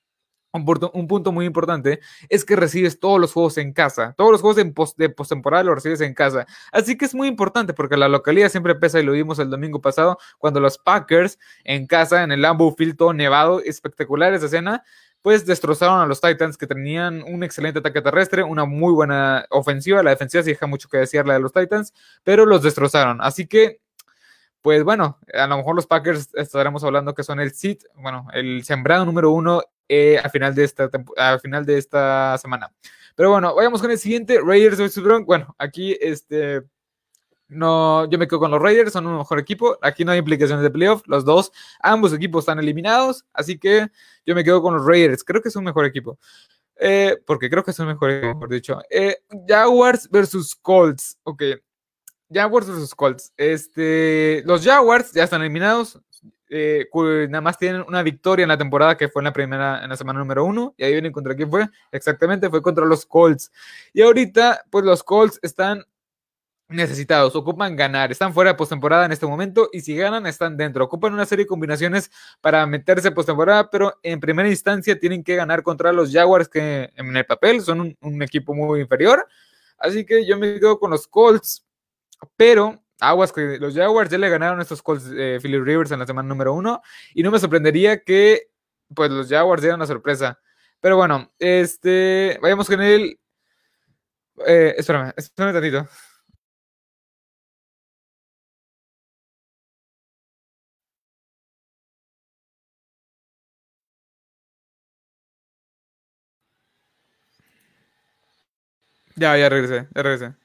un 0.56 1.08
punto, 1.08 1.32
muy 1.32 1.46
importante 1.46 2.00
es 2.30 2.46
que 2.46 2.56
recibes 2.56 3.00
todos 3.00 3.20
los 3.20 3.34
juegos 3.34 3.58
en 3.58 3.74
casa. 3.74 4.14
Todos 4.18 4.32
los 4.32 4.42
juegos 4.42 4.96
de 4.98 5.10
postemporada 5.10 5.64
los 5.64 5.76
recibes 5.76 6.02
en 6.02 6.14
casa. 6.14 6.46
Así 6.72 6.98
que 6.98 7.06
es 7.06 7.16
muy 7.16 7.28
importante 7.28 7.74
porque 7.74 7.98
la 7.98 8.08
localidad 8.08 8.50
siempre 8.50 8.76
pesa 8.76 9.00
y 9.00 9.04
lo 9.04 9.12
vimos 9.12 9.40
el 9.40 9.50
domingo 9.50 9.82
pasado 9.82 10.18
cuando 10.38 10.60
los 10.60 10.78
Packers 10.78 11.38
en 11.64 11.88
casa, 11.88 12.24
en 12.24 12.32
el 12.32 12.42
Lambeau 12.42 12.76
Field 12.76 12.98
todo 12.98 13.14
nevado, 13.14 13.62
espectacular 13.62 14.34
esa 14.34 14.46
escena, 14.46 14.84
pues 15.22 15.46
destrozaron 15.46 16.00
a 16.02 16.06
los 16.06 16.22
Titans 16.22 16.56
que 16.56 16.68
tenían 16.68 17.24
un 17.24 17.44
excelente 17.44 17.80
ataque 17.80 18.00
terrestre, 18.02 18.44
una 18.44 18.66
muy 18.66 18.94
buena 18.94 19.48
ofensiva. 19.50 20.04
La 20.04 20.12
defensiva 20.12 20.44
se 20.44 20.52
deja 20.52 20.68
mucho 20.68 20.88
que 20.88 20.98
decir 20.98 21.26
la 21.26 21.34
de 21.34 21.40
los 21.40 21.52
Titans, 21.52 21.94
pero 22.24 22.46
los 22.46 22.62
destrozaron. 22.62 23.20
Así 23.22 23.48
que 23.48 23.80
pues 24.66 24.84
bueno, 24.84 25.20
a 25.32 25.46
lo 25.46 25.58
mejor 25.58 25.76
los 25.76 25.86
Packers 25.86 26.34
estaremos 26.34 26.84
hablando 26.84 27.14
que 27.14 27.22
son 27.22 27.40
el 27.40 27.54
seed, 27.54 27.78
bueno, 27.98 28.26
el 28.34 28.64
sembrado 28.64 29.06
número 29.06 29.30
uno 29.30 29.62
eh, 29.88 30.18
al, 30.18 30.32
final 30.32 30.56
de 30.56 30.64
esta 30.64 30.90
al 31.18 31.40
final 31.40 31.68
de 31.68 31.78
esta 31.78 32.36
semana. 32.40 32.74
Pero 33.16 33.30
bueno, 33.30 33.54
vayamos 33.54 33.80
con 33.80 33.92
el 33.92 34.00
siguiente, 34.00 34.40
Raiders 34.44 34.80
vs 34.80 35.04
Broncos. 35.04 35.28
Bueno, 35.28 35.56
aquí 35.60 35.96
este 36.02 36.64
no, 37.48 38.10
yo 38.10 38.18
me 38.18 38.28
quedo 38.28 38.40
con 38.40 38.50
los 38.50 38.60
Raiders, 38.60 38.92
son 38.92 39.06
un 39.06 39.20
mejor 39.20 39.38
equipo. 39.38 39.78
Aquí 39.84 40.04
no 40.04 40.14
hay 40.14 40.18
implicaciones 40.18 40.64
de 40.64 40.72
playoff. 40.72 41.04
Los 41.06 41.24
dos, 41.26 41.52
ambos 41.80 42.12
equipos 42.12 42.42
están 42.42 42.58
eliminados. 42.58 43.24
Así 43.34 43.60
que 43.60 43.88
yo 44.26 44.34
me 44.34 44.44
quedo 44.44 44.64
con 44.64 44.74
los 44.74 44.84
Raiders. 44.84 45.24
Creo 45.24 45.44
que 45.44 45.50
es 45.50 45.56
un 45.56 45.66
mejor 45.66 45.86
equipo. 45.86 46.18
Eh, 46.78 47.18
porque 47.28 47.52
creo 47.52 47.64
que 47.64 47.70
es 47.70 47.78
un 47.78 47.86
mejor 47.86 48.10
equipo, 48.10 48.34
mejor 48.34 48.50
dicho. 48.50 48.82
Eh, 48.90 49.18
Jaguars 49.48 50.10
versus 50.10 50.56
Colts. 50.56 51.20
Ok. 51.22 51.44
Jaguars 52.32 52.68
versus 52.68 52.96
Colts. 52.96 53.34
Este, 53.38 54.44
los 54.46 54.64
Jaguars 54.64 55.12
ya 55.14 55.24
están 55.24 55.42
eliminados. 55.42 56.00
Eh, 56.50 56.88
nada 57.30 57.42
más 57.42 57.58
tienen 57.58 57.84
una 57.88 58.04
victoria 58.04 58.44
en 58.44 58.50
la 58.50 58.58
temporada 58.58 58.96
que 58.96 59.10
fue 59.10 59.22
en 59.22 59.26
la 59.26 59.34
primera, 59.34 59.84
en 59.84 59.90
la 59.90 59.98
semana 59.98 60.20
número 60.20 60.46
uno, 60.46 60.74
y 60.78 60.84
ahí 60.84 60.92
vienen 60.94 61.12
contra 61.12 61.36
quién 61.36 61.50
fue, 61.50 61.68
exactamente 61.92 62.50
fue 62.50 62.62
contra 62.62 62.86
los 62.86 63.06
Colts. 63.06 63.52
Y 63.94 64.02
ahorita, 64.02 64.64
pues 64.70 64.86
los 64.86 65.04
Colts 65.04 65.40
están 65.42 65.84
necesitados, 66.68 67.36
ocupan 67.36 67.76
ganar, 67.76 68.12
están 68.12 68.34
fuera 68.34 68.52
de 68.52 68.58
postemporada 68.58 69.06
en 69.06 69.12
este 69.12 69.28
momento 69.28 69.70
y 69.72 69.82
si 69.82 69.96
ganan 69.96 70.26
están 70.26 70.58
dentro, 70.58 70.86
ocupan 70.86 71.14
una 71.14 71.26
serie 71.26 71.46
de 71.46 71.50
combinaciones 71.50 72.10
para 72.42 72.66
meterse 72.66 73.12
postemporada, 73.12 73.70
pero 73.70 74.00
en 74.02 74.20
primera 74.20 74.50
instancia 74.50 75.00
tienen 75.00 75.24
que 75.24 75.36
ganar 75.36 75.62
contra 75.62 75.94
los 75.94 76.12
Jaguars 76.12 76.48
que 76.50 76.90
en 76.96 77.16
el 77.16 77.26
papel 77.26 77.62
son 77.62 77.82
un, 77.82 77.98
un 78.02 78.22
equipo 78.24 78.56
muy 78.56 78.82
inferior, 78.82 79.28
así 79.78 80.06
que 80.06 80.26
yo 80.26 80.40
me 80.40 80.60
quedo 80.60 80.80
con 80.80 80.90
los 80.90 81.08
Colts, 81.08 81.65
pero 82.36 82.82
aguas 83.00 83.32
que 83.34 83.58
los 83.60 83.74
Jaguars 83.76 84.10
ya 84.10 84.18
le 84.18 84.30
ganaron 84.30 84.62
estos 84.62 84.82
Colts 84.82 85.10
de 85.10 85.40
Philip 85.42 85.64
Rivers 85.64 85.92
en 85.92 86.00
la 86.00 86.08
semana 86.08 86.28
número 86.30 86.54
uno 86.54 86.82
y 87.14 87.24
no 87.24 87.32
me 87.32 87.40
sorprendería 87.40 88.04
que 88.04 88.50
pues 88.94 89.12
los 89.12 89.30
Jaguars 89.30 89.62
dieran 89.62 89.80
una 89.80 89.88
sorpresa. 89.88 90.40
Pero 90.80 90.98
bueno, 90.98 91.32
este, 91.40 92.38
vayamos 92.42 92.68
con 92.68 92.82
él. 92.82 93.20
Eh, 94.48 94.76
espérame, 94.78 95.14
espérame 95.18 95.54
tantito. 95.54 95.88
Ya, 109.18 109.38
ya 109.38 109.50
regresé, 109.50 109.88
ya 109.96 110.04
regresé. 110.04 110.45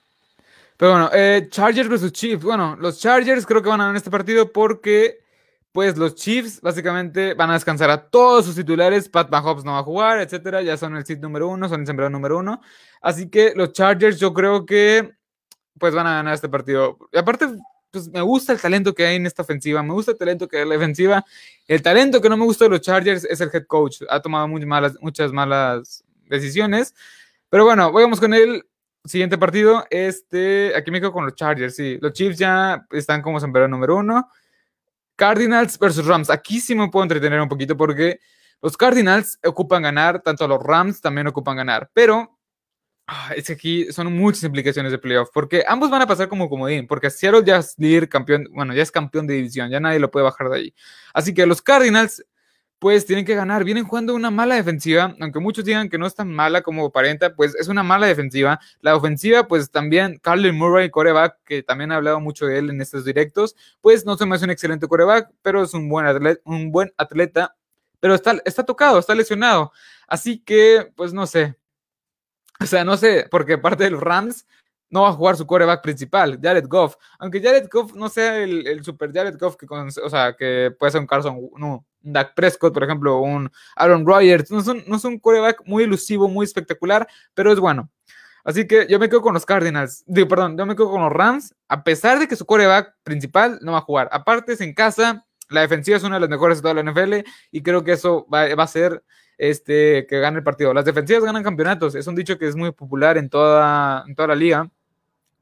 Pero 0.80 0.92
bueno, 0.92 1.10
eh, 1.12 1.46
Chargers 1.50 1.90
versus 1.90 2.10
Chiefs. 2.10 2.42
Bueno, 2.42 2.74
los 2.80 2.98
Chargers 2.98 3.44
creo 3.44 3.62
que 3.62 3.68
van 3.68 3.82
a 3.82 3.84
ganar 3.84 3.98
este 3.98 4.10
partido 4.10 4.50
porque, 4.50 5.18
pues, 5.72 5.98
los 5.98 6.14
Chiefs 6.14 6.62
básicamente 6.62 7.34
van 7.34 7.50
a 7.50 7.52
descansar 7.52 7.90
a 7.90 8.08
todos 8.08 8.46
sus 8.46 8.54
titulares. 8.54 9.06
Pat 9.10 9.30
Mahomes 9.30 9.62
no 9.62 9.72
va 9.72 9.80
a 9.80 9.82
jugar, 9.82 10.20
etcétera. 10.22 10.62
Ya 10.62 10.78
son 10.78 10.96
el 10.96 11.04
seed 11.04 11.18
número 11.18 11.48
uno, 11.48 11.68
son 11.68 11.82
el 11.82 11.86
sembrado 11.86 12.08
número 12.08 12.38
uno. 12.38 12.62
Así 13.02 13.28
que 13.28 13.52
los 13.54 13.74
Chargers, 13.74 14.18
yo 14.18 14.32
creo 14.32 14.64
que, 14.64 15.12
pues, 15.78 15.94
van 15.94 16.06
a 16.06 16.14
ganar 16.14 16.32
este 16.32 16.48
partido. 16.48 16.96
Y 17.12 17.18
aparte, 17.18 17.46
pues, 17.90 18.08
me 18.08 18.22
gusta 18.22 18.54
el 18.54 18.60
talento 18.62 18.94
que 18.94 19.04
hay 19.04 19.16
en 19.16 19.26
esta 19.26 19.42
ofensiva. 19.42 19.82
Me 19.82 19.92
gusta 19.92 20.12
el 20.12 20.16
talento 20.16 20.48
que 20.48 20.56
hay 20.56 20.62
en 20.62 20.70
la 20.70 20.76
defensiva. 20.76 21.22
El 21.68 21.82
talento 21.82 22.22
que 22.22 22.30
no 22.30 22.38
me 22.38 22.46
gusta 22.46 22.64
de 22.64 22.70
los 22.70 22.80
Chargers 22.80 23.26
es 23.26 23.38
el 23.42 23.50
head 23.52 23.66
coach. 23.66 24.00
Ha 24.08 24.22
tomado 24.22 24.48
muchas 24.48 25.30
malas 25.30 26.02
decisiones. 26.24 26.94
Pero 27.50 27.66
bueno, 27.66 27.92
vamos 27.92 28.18
con 28.18 28.32
él. 28.32 28.64
Siguiente 29.04 29.38
partido, 29.38 29.86
este, 29.88 30.74
aquí 30.76 30.90
me 30.90 31.00
quedo 31.00 31.12
con 31.12 31.24
los 31.24 31.34
Chargers, 31.34 31.74
sí. 31.74 31.98
Los 32.02 32.12
Chiefs 32.12 32.38
ya 32.38 32.86
están 32.90 33.22
como 33.22 33.40
sembrado 33.40 33.66
número 33.66 33.96
uno. 33.96 34.28
Cardinals 35.16 35.78
versus 35.78 36.06
Rams. 36.06 36.30
Aquí 36.30 36.60
sí 36.60 36.74
me 36.74 36.88
puedo 36.88 37.02
entretener 37.02 37.40
un 37.40 37.48
poquito 37.48 37.76
porque 37.76 38.20
los 38.62 38.76
Cardinals 38.76 39.38
ocupan 39.44 39.82
ganar, 39.82 40.20
tanto 40.22 40.46
los 40.46 40.62
Rams 40.62 41.00
también 41.00 41.26
ocupan 41.26 41.56
ganar. 41.56 41.90
Pero 41.94 42.38
ah, 43.06 43.32
es 43.34 43.46
que 43.46 43.54
aquí 43.54 43.92
son 43.92 44.14
muchas 44.14 44.44
implicaciones 44.44 44.92
de 44.92 44.98
playoff, 44.98 45.30
porque 45.32 45.64
ambos 45.66 45.90
van 45.90 46.02
a 46.02 46.06
pasar 46.06 46.28
como 46.28 46.48
comodín, 46.50 46.86
porque 46.86 47.10
Seattle 47.10 47.42
ya 47.44 47.58
es 47.58 47.74
líder 47.78 48.08
campeón, 48.08 48.48
bueno, 48.52 48.74
ya 48.74 48.82
es 48.82 48.90
campeón 48.90 49.26
de 49.26 49.34
división, 49.34 49.70
ya 49.70 49.80
nadie 49.80 49.98
lo 49.98 50.10
puede 50.10 50.24
bajar 50.24 50.50
de 50.50 50.56
ahí. 50.56 50.74
Así 51.14 51.32
que 51.32 51.46
los 51.46 51.62
Cardinals 51.62 52.24
pues 52.80 53.06
tienen 53.06 53.24
que 53.24 53.36
ganar. 53.36 53.62
Vienen 53.62 53.84
jugando 53.84 54.14
una 54.16 54.32
mala 54.32 54.56
defensiva, 54.56 55.14
aunque 55.20 55.38
muchos 55.38 55.64
digan 55.64 55.88
que 55.88 55.98
no 55.98 56.06
es 56.06 56.14
tan 56.16 56.32
mala 56.32 56.62
como 56.62 56.86
aparenta, 56.86 57.36
pues 57.36 57.54
es 57.54 57.68
una 57.68 57.84
mala 57.84 58.08
defensiva. 58.08 58.58
La 58.80 58.96
ofensiva, 58.96 59.46
pues 59.46 59.70
también 59.70 60.18
Carly 60.20 60.50
Murray, 60.50 60.90
coreback, 60.90 61.38
que 61.44 61.62
también 61.62 61.92
he 61.92 61.94
hablado 61.94 62.18
mucho 62.18 62.46
de 62.46 62.58
él 62.58 62.70
en 62.70 62.80
estos 62.80 63.04
directos, 63.04 63.54
pues 63.80 64.04
no 64.04 64.16
se 64.16 64.26
me 64.26 64.34
hace 64.34 64.46
un 64.46 64.50
excelente 64.50 64.88
coreback, 64.88 65.30
pero 65.42 65.62
es 65.62 65.74
un 65.74 65.88
buen 65.88 66.06
atleta, 66.06 66.40
un 66.44 66.72
buen 66.72 66.92
atleta 66.96 67.54
pero 68.00 68.14
está, 68.14 68.36
está 68.44 68.64
tocado, 68.64 68.98
está 68.98 69.14
lesionado. 69.14 69.72
Así 70.08 70.38
que, 70.38 70.90
pues 70.96 71.12
no 71.12 71.26
sé. 71.26 71.56
O 72.60 72.66
sea, 72.66 72.84
no 72.84 72.96
sé, 72.96 73.26
porque 73.30 73.58
parte 73.58 73.84
de 73.84 73.90
los 73.90 74.00
Rams 74.02 74.46
no 74.90 75.02
va 75.02 75.10
a 75.10 75.12
jugar 75.12 75.36
su 75.36 75.46
coreback 75.46 75.82
principal, 75.82 76.38
Jared 76.42 76.66
Goff. 76.66 76.96
Aunque 77.18 77.40
Jared 77.40 77.68
Goff 77.70 77.94
no 77.94 78.08
sea 78.08 78.38
el, 78.38 78.82
super 78.84 79.12
Jared 79.12 79.38
Goff 79.38 79.56
que, 79.56 79.66
o 79.70 80.10
sea, 80.10 80.34
que 80.36 80.74
puede 80.78 80.92
ser 80.92 81.00
un 81.00 81.06
Carson, 81.06 81.38
no, 81.56 81.86
Dak 82.02 82.34
Prescott, 82.34 82.72
por 82.72 82.84
ejemplo, 82.84 83.20
un 83.20 83.50
Aaron 83.76 84.06
Rodgers. 84.06 84.50
No 84.50 84.60
es 84.60 84.66
un, 84.66 84.82
no 84.86 84.96
es 84.96 85.06
coreback 85.20 85.62
muy 85.66 85.84
elusivo, 85.84 86.28
muy 86.28 86.44
espectacular, 86.44 87.06
pero 87.34 87.52
es 87.52 87.60
bueno. 87.60 87.90
Así 88.44 88.66
que 88.66 88.86
yo 88.88 88.98
me 88.98 89.08
quedo 89.08 89.20
con 89.20 89.34
los 89.34 89.44
Cardinals. 89.44 90.02
Digo, 90.06 90.28
perdón, 90.28 90.56
yo 90.56 90.64
me 90.66 90.74
quedo 90.74 90.90
con 90.90 91.02
los 91.02 91.12
Rams, 91.12 91.54
a 91.68 91.84
pesar 91.84 92.18
de 92.18 92.26
que 92.26 92.36
su 92.36 92.46
coreback 92.46 92.94
principal 93.02 93.58
no 93.62 93.72
va 93.72 93.78
a 93.78 93.82
jugar. 93.82 94.08
Aparte, 94.12 94.54
es 94.54 94.60
en 94.60 94.72
casa, 94.72 95.26
la 95.50 95.60
defensiva 95.60 95.96
es 95.96 96.02
una 96.04 96.16
de 96.16 96.20
las 96.20 96.30
mejores 96.30 96.58
de 96.58 96.62
toda 96.62 96.82
la 96.82 96.90
NFL 96.90 97.28
y 97.50 97.62
creo 97.62 97.84
que 97.84 97.92
eso 97.92 98.26
va, 98.32 98.54
va 98.54 98.64
a 98.64 98.68
ser 98.68 99.02
este, 99.36 100.06
que 100.06 100.20
gane 100.20 100.38
el 100.38 100.44
partido. 100.44 100.72
Las 100.72 100.84
defensivas 100.84 101.24
ganan 101.24 101.42
campeonatos, 101.42 101.94
es 101.94 102.06
un 102.06 102.14
dicho 102.14 102.38
que 102.38 102.46
es 102.46 102.56
muy 102.56 102.72
popular 102.72 103.18
en 103.18 103.28
toda, 103.28 104.04
en 104.06 104.14
toda 104.14 104.28
la 104.28 104.34
liga 104.34 104.70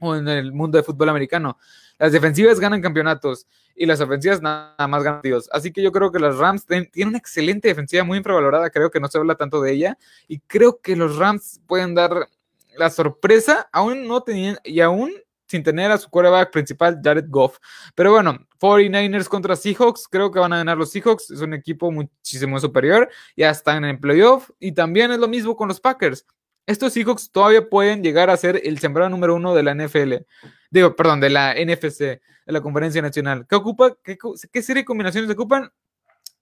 o 0.00 0.14
en 0.14 0.28
el 0.28 0.52
mundo 0.52 0.78
de 0.78 0.84
fútbol 0.84 1.08
americano. 1.08 1.58
Las 1.98 2.12
defensivas 2.12 2.60
ganan 2.60 2.80
campeonatos 2.80 3.46
y 3.78 3.86
las 3.86 4.00
ofensivas 4.00 4.42
nada 4.42 4.88
más 4.88 5.02
ganan. 5.02 5.22
Así 5.52 5.72
que 5.72 5.82
yo 5.82 5.92
creo 5.92 6.10
que 6.10 6.18
los 6.18 6.38
Rams 6.38 6.66
tienen 6.66 7.08
una 7.08 7.18
excelente 7.18 7.68
defensiva, 7.68 8.04
muy 8.04 8.18
infravalorada. 8.18 8.70
Creo 8.70 8.90
que 8.90 9.00
no 9.00 9.08
se 9.08 9.18
habla 9.18 9.36
tanto 9.36 9.60
de 9.60 9.72
ella. 9.72 9.98
Y 10.26 10.40
creo 10.40 10.80
que 10.80 10.96
los 10.96 11.16
Rams 11.16 11.60
pueden 11.66 11.94
dar 11.94 12.28
la 12.76 12.90
sorpresa, 12.90 13.68
aún 13.72 14.06
no 14.06 14.22
tenían, 14.22 14.58
y 14.64 14.80
aún 14.80 15.12
sin 15.48 15.62
tener 15.62 15.90
a 15.90 15.98
su 15.98 16.10
quarterback 16.10 16.52
principal, 16.52 17.00
Jared 17.02 17.26
Goff. 17.28 17.58
Pero 17.94 18.12
bueno, 18.12 18.38
49ers 18.60 19.28
contra 19.28 19.56
Seahawks, 19.56 20.06
creo 20.08 20.30
que 20.30 20.38
van 20.38 20.52
a 20.52 20.58
ganar 20.58 20.76
los 20.76 20.90
Seahawks, 20.90 21.30
es 21.30 21.40
un 21.40 21.54
equipo 21.54 21.90
muchísimo 21.90 22.60
superior, 22.60 23.08
ya 23.34 23.50
están 23.50 23.84
en 23.84 23.98
playoff, 23.98 24.50
y 24.60 24.72
también 24.72 25.10
es 25.10 25.18
lo 25.18 25.26
mismo 25.26 25.56
con 25.56 25.68
los 25.68 25.80
Packers. 25.80 26.26
Estos 26.68 26.92
Seahawks 26.92 27.32
todavía 27.32 27.66
pueden 27.66 28.02
llegar 28.02 28.28
a 28.28 28.36
ser 28.36 28.60
el 28.62 28.78
sembrado 28.78 29.08
número 29.08 29.34
uno 29.34 29.54
de 29.54 29.62
la 29.62 29.74
NFL, 29.74 30.16
digo, 30.70 30.94
perdón, 30.94 31.18
de 31.18 31.30
la 31.30 31.54
NFC, 31.54 31.98
de 31.98 32.20
la 32.44 32.60
Conferencia 32.60 33.00
Nacional. 33.00 33.46
¿Qué 33.48 33.56
ocupa? 33.56 33.96
¿Qué, 34.04 34.62
serie 34.62 34.82
de 34.82 34.84
combinaciones 34.84 35.30
ocupan? 35.30 35.72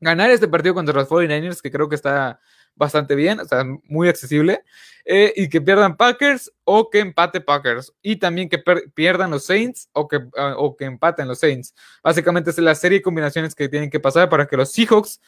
Ganar 0.00 0.32
este 0.32 0.48
partido 0.48 0.74
contra 0.74 0.92
los 0.96 1.08
49ers, 1.08 1.62
que 1.62 1.70
creo 1.70 1.88
que 1.88 1.94
está 1.94 2.40
bastante 2.74 3.14
bien, 3.14 3.38
o 3.38 3.44
sea, 3.44 3.64
muy 3.84 4.08
accesible, 4.08 4.64
eh, 5.04 5.32
y 5.36 5.48
que 5.48 5.60
pierdan 5.60 5.96
Packers 5.96 6.52
o 6.64 6.90
que 6.90 6.98
empate 6.98 7.40
Packers, 7.40 7.94
y 8.02 8.16
también 8.16 8.48
que 8.48 8.58
pierdan 8.96 9.30
los 9.30 9.44
Saints 9.44 9.88
o 9.92 10.08
que, 10.08 10.18
ah, 10.36 10.54
o 10.58 10.76
que 10.76 10.86
empaten 10.86 11.28
los 11.28 11.38
Saints. 11.38 11.72
Básicamente 12.02 12.50
es 12.50 12.58
la 12.58 12.74
serie 12.74 12.98
de 12.98 13.02
combinaciones 13.02 13.54
que 13.54 13.68
tienen 13.68 13.90
que 13.90 14.00
pasar 14.00 14.28
para 14.28 14.46
que 14.48 14.56
los 14.56 14.72
Seahawks 14.72 15.20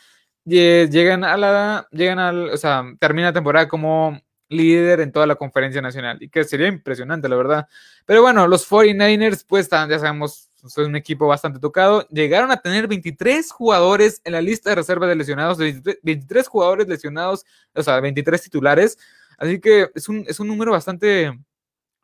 lleguen 0.45 1.23
a 1.23 1.37
la, 1.37 1.87
lleguen 1.93 2.19
al, 2.19 2.51
o 2.51 2.57
sea, 2.57 2.83
termine 2.99 3.29
la 3.29 3.33
temporada 3.33 3.69
como 3.69 4.21
líder 4.49 5.01
en 5.01 5.13
toda 5.13 5.27
la 5.27 5.37
conferencia 5.37 5.83
nacional, 5.83 6.19
y 6.23 6.29
que 6.29 6.45
sería 6.45 6.69
impresionante, 6.69 7.29
la 7.29 7.37
verdad. 7.37 7.69
Pero 8.07 8.23
bueno, 8.23 8.47
los 8.47 8.69
49ers, 8.69 9.45
pues 9.47 9.69
ya 9.69 9.99
sabemos 9.99 10.49
son 10.67 10.87
un 10.87 10.97
equipo 10.97 11.27
bastante 11.27 11.61
tocado. 11.61 12.07
Llegaron 12.09 12.51
a 12.51 12.57
tener 12.57 12.89
23 12.89 13.51
jugadores 13.53 14.21
en 14.25 14.33
la 14.33 14.41
lista 14.41 14.71
de 14.71 14.77
reserva 14.77 15.07
de 15.07 15.15
lesionados, 15.15 15.59
23, 15.59 16.49
jugadores 16.49 16.89
lesionados, 16.89 17.45
o 17.75 17.83
sea, 17.83 18.01
23 18.01 18.43
titulares. 18.43 18.99
Así 19.39 19.61
que 19.61 19.89
es 19.95 20.09
un, 20.09 20.25
es 20.27 20.41
un 20.41 20.49
número 20.49 20.73
bastante 20.73 21.39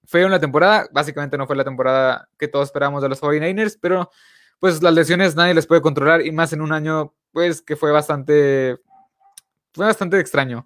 feo 0.05 0.27
en 0.27 0.31
la 0.31 0.41
temporada. 0.41 0.89
Básicamente 0.93 1.37
no 1.37 1.47
fue 1.47 1.57
la 1.57 1.65
temporada 1.65 2.29
que 2.39 2.49
todos 2.49 2.69
esperábamos 2.69 3.03
de 3.03 3.09
los 3.09 3.21
49ers, 3.21 3.77
pero 3.81 4.11
pues 4.61 4.83
las 4.83 4.95
lesiones 4.95 5.35
nadie 5.35 5.55
les 5.55 5.67
puede 5.67 5.83
controlar 5.83 6.25
y 6.25 6.31
más 6.31 6.53
en 6.53 6.61
un 6.61 6.73
año 6.73 7.13
pues 7.33 7.61
que 7.61 7.77
fue 7.77 7.91
bastante 7.91 8.79
fue 9.73 9.87
bastante 9.87 10.21
extraño. 10.21 10.65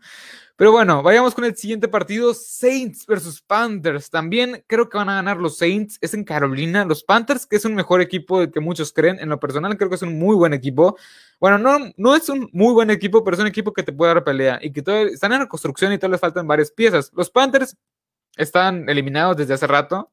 Pero 0.59 0.73
bueno, 0.73 1.05
vayamos 1.05 1.37
con 1.37 1.45
el 1.45 1.55
siguiente 1.55 1.87
partido, 1.87 2.35
Saints 2.35 3.07
versus 3.07 3.41
Panthers. 3.41 4.11
También 4.11 4.65
creo 4.67 4.89
que 4.89 4.99
van 4.99 5.09
a 5.09 5.15
ganar 5.15 5.37
los 5.37 5.57
Saints, 5.57 5.99
es 6.01 6.15
en 6.15 6.25
Carolina. 6.25 6.85
Los 6.85 7.05
Panthers, 7.05 7.47
que 7.47 7.55
es 7.55 7.65
un 7.65 7.77
mejor 7.77 8.01
equipo 8.01 8.41
del 8.41 8.51
que 8.51 8.59
muchos 8.59 8.93
creen, 8.93 9.21
en 9.21 9.29
lo 9.29 9.39
personal 9.39 9.77
creo 9.77 9.89
que 9.89 9.95
es 9.95 10.03
un 10.03 10.19
muy 10.19 10.35
buen 10.35 10.53
equipo. 10.53 10.97
Bueno, 11.39 11.59
no, 11.59 11.93
no 11.97 12.17
es 12.17 12.29
un 12.29 12.51
muy 12.53 12.73
buen 12.75 12.91
equipo, 12.91 13.23
pero 13.23 13.37
es 13.37 13.41
un 13.41 13.47
equipo 13.47 13.73
que 13.73 13.85
te 13.85 13.93
puede 13.93 14.13
dar 14.13 14.25
pelea 14.25 14.59
y 14.61 14.73
que 14.73 14.81
están 15.13 15.33
en 15.33 15.43
reconstrucción 15.43 15.93
y 15.93 15.99
todavía 15.99 16.15
les 16.15 16.21
faltan 16.21 16.49
varias 16.49 16.73
piezas. 16.73 17.13
Los 17.15 17.31
Panthers 17.31 17.77
están 18.37 18.89
eliminados 18.89 19.37
desde 19.37 19.55
hace 19.55 19.69
rato. 19.69 20.11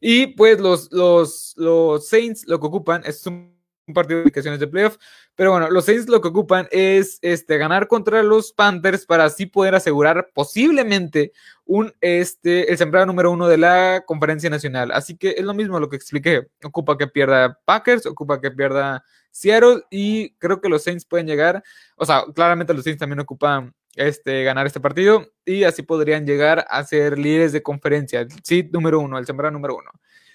Y 0.00 0.28
pues 0.28 0.60
los, 0.60 0.90
los, 0.92 1.52
los 1.58 2.08
Saints 2.08 2.46
lo 2.46 2.58
que 2.58 2.68
ocupan 2.68 3.02
es 3.04 3.26
un 3.26 3.55
un 3.86 3.94
partido 3.94 4.18
de 4.18 4.24
ubicaciones 4.24 4.60
de 4.60 4.66
playoff. 4.66 4.96
Pero 5.34 5.52
bueno, 5.52 5.70
los 5.70 5.84
Saints 5.84 6.08
lo 6.08 6.20
que 6.20 6.28
ocupan 6.28 6.68
es 6.70 7.18
este, 7.22 7.58
ganar 7.58 7.88
contra 7.88 8.22
los 8.22 8.52
Panthers 8.52 9.06
para 9.06 9.24
así 9.24 9.46
poder 9.46 9.74
asegurar 9.74 10.30
posiblemente 10.34 11.32
un, 11.64 11.92
este, 12.00 12.70
el 12.70 12.78
sembrado 12.78 13.06
número 13.06 13.30
uno 13.30 13.48
de 13.48 13.58
la 13.58 14.02
conferencia 14.06 14.50
nacional. 14.50 14.90
Así 14.92 15.16
que 15.16 15.34
es 15.36 15.44
lo 15.44 15.54
mismo 15.54 15.78
lo 15.78 15.88
que 15.88 15.96
expliqué. 15.96 16.48
Ocupa 16.64 16.98
que 16.98 17.06
pierda 17.06 17.60
Packers, 17.64 18.06
ocupa 18.06 18.40
que 18.40 18.50
pierda 18.50 19.04
Seattle 19.30 19.82
y 19.90 20.30
creo 20.38 20.60
que 20.60 20.68
los 20.68 20.82
Saints 20.82 21.04
pueden 21.04 21.26
llegar. 21.26 21.62
O 21.96 22.04
sea, 22.04 22.24
claramente 22.34 22.74
los 22.74 22.84
Saints 22.84 23.00
también 23.00 23.20
ocupan 23.20 23.74
este, 23.94 24.44
ganar 24.44 24.66
este 24.66 24.80
partido 24.80 25.26
y 25.44 25.64
así 25.64 25.82
podrían 25.82 26.26
llegar 26.26 26.66
a 26.68 26.84
ser 26.84 27.18
líderes 27.18 27.52
de 27.52 27.62
conferencia. 27.62 28.26
Sí, 28.42 28.68
número 28.72 29.00
uno, 29.00 29.18
el 29.18 29.26
sembrado 29.26 29.52
número 29.52 29.76
uno. 29.76 29.90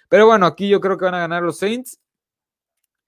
Pero 0.10 0.25
bueno, 0.25 0.46
aquí 0.46 0.67
yo 0.67 0.81
creo 0.81 0.98
que 0.98 1.05
van 1.05 1.15
a 1.15 1.20
ganar 1.20 1.41
los 1.41 1.58
Saints 1.58 2.00